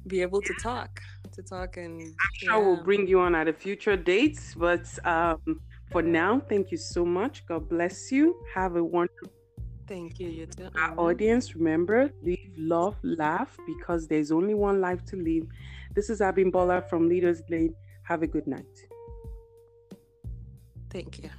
be 0.07 0.23
able 0.23 0.41
to 0.41 0.55
talk, 0.55 1.03
to 1.33 1.43
talk 1.43 1.77
and 1.77 2.01
I'm 2.01 2.35
sure 2.35 2.61
we'll 2.65 2.83
bring 2.83 3.07
you 3.07 3.21
on 3.21 3.35
at 3.35 3.47
a 3.47 3.53
future 3.53 3.95
date. 3.95 4.41
But 4.57 4.87
um, 5.05 5.61
for 5.93 6.01
now, 6.01 6.41
thank 6.49 6.71
you 6.71 6.79
so 6.79 7.05
much. 7.05 7.45
God 7.47 7.69
bless 7.69 8.11
you. 8.11 8.35
Have 8.55 8.77
a 8.77 8.83
wonderful 8.83 9.29
Thank 9.87 10.19
you, 10.19 10.29
you 10.29 10.47
too. 10.47 10.69
our 10.77 10.99
audience. 10.99 11.55
Remember, 11.55 12.11
live, 12.23 12.53
love, 12.57 12.97
laugh, 13.03 13.57
because 13.67 14.09
there's 14.09 14.31
only 14.31 14.55
one 14.55 14.81
life 14.81 15.05
to 15.07 15.17
live. 15.17 15.47
This 15.95 16.09
is 16.09 16.21
Abimbola 16.21 16.89
from 16.89 17.07
Leaders 17.09 17.43
Lane. 17.51 17.75
Have 18.05 18.23
a 18.23 18.27
good 18.27 18.47
night. 18.47 18.77
Thank 20.91 21.23
you. 21.23 21.31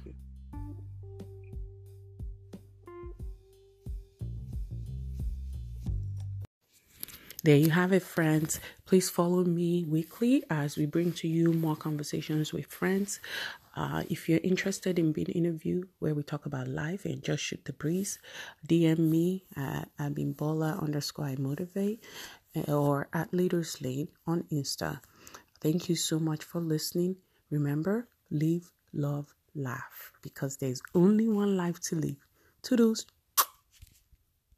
There 7.42 7.56
you 7.56 7.70
have 7.70 7.92
it, 7.92 8.02
friends. 8.02 8.60
Please 8.84 9.08
follow 9.08 9.44
me 9.44 9.84
weekly 9.84 10.44
as 10.50 10.76
we 10.76 10.84
bring 10.86 11.12
to 11.14 11.28
you 11.28 11.52
more 11.52 11.76
conversations 11.76 12.52
with 12.52 12.66
friends. 12.66 13.18
Uh, 13.74 14.02
if 14.10 14.28
you're 14.28 14.40
interested 14.44 14.98
in 14.98 15.12
being 15.12 15.28
interviewed 15.28 15.88
where 16.00 16.14
we 16.14 16.22
talk 16.22 16.44
about 16.44 16.68
life 16.68 17.04
and 17.06 17.22
just 17.22 17.42
shoot 17.42 17.64
the 17.64 17.72
breeze, 17.72 18.18
DM 18.68 18.98
me 18.98 19.44
at 19.56 19.88
abimbola 19.98 20.82
underscore 20.82 21.26
I 21.26 21.36
motivate 21.36 22.04
or 22.68 23.08
at 23.14 23.32
Leaders 23.32 23.80
Lane 23.80 24.08
on 24.26 24.44
Insta. 24.52 25.00
Thank 25.60 25.88
you 25.88 25.96
so 25.96 26.18
much 26.18 26.44
for 26.44 26.60
listening. 26.60 27.16
Remember, 27.50 28.08
live, 28.30 28.70
love, 28.92 29.34
laugh 29.54 30.12
because 30.20 30.58
there's 30.58 30.82
only 30.94 31.28
one 31.28 31.56
life 31.56 31.80
to 31.88 31.96
live. 31.96 32.16
Toodles. 32.62 33.06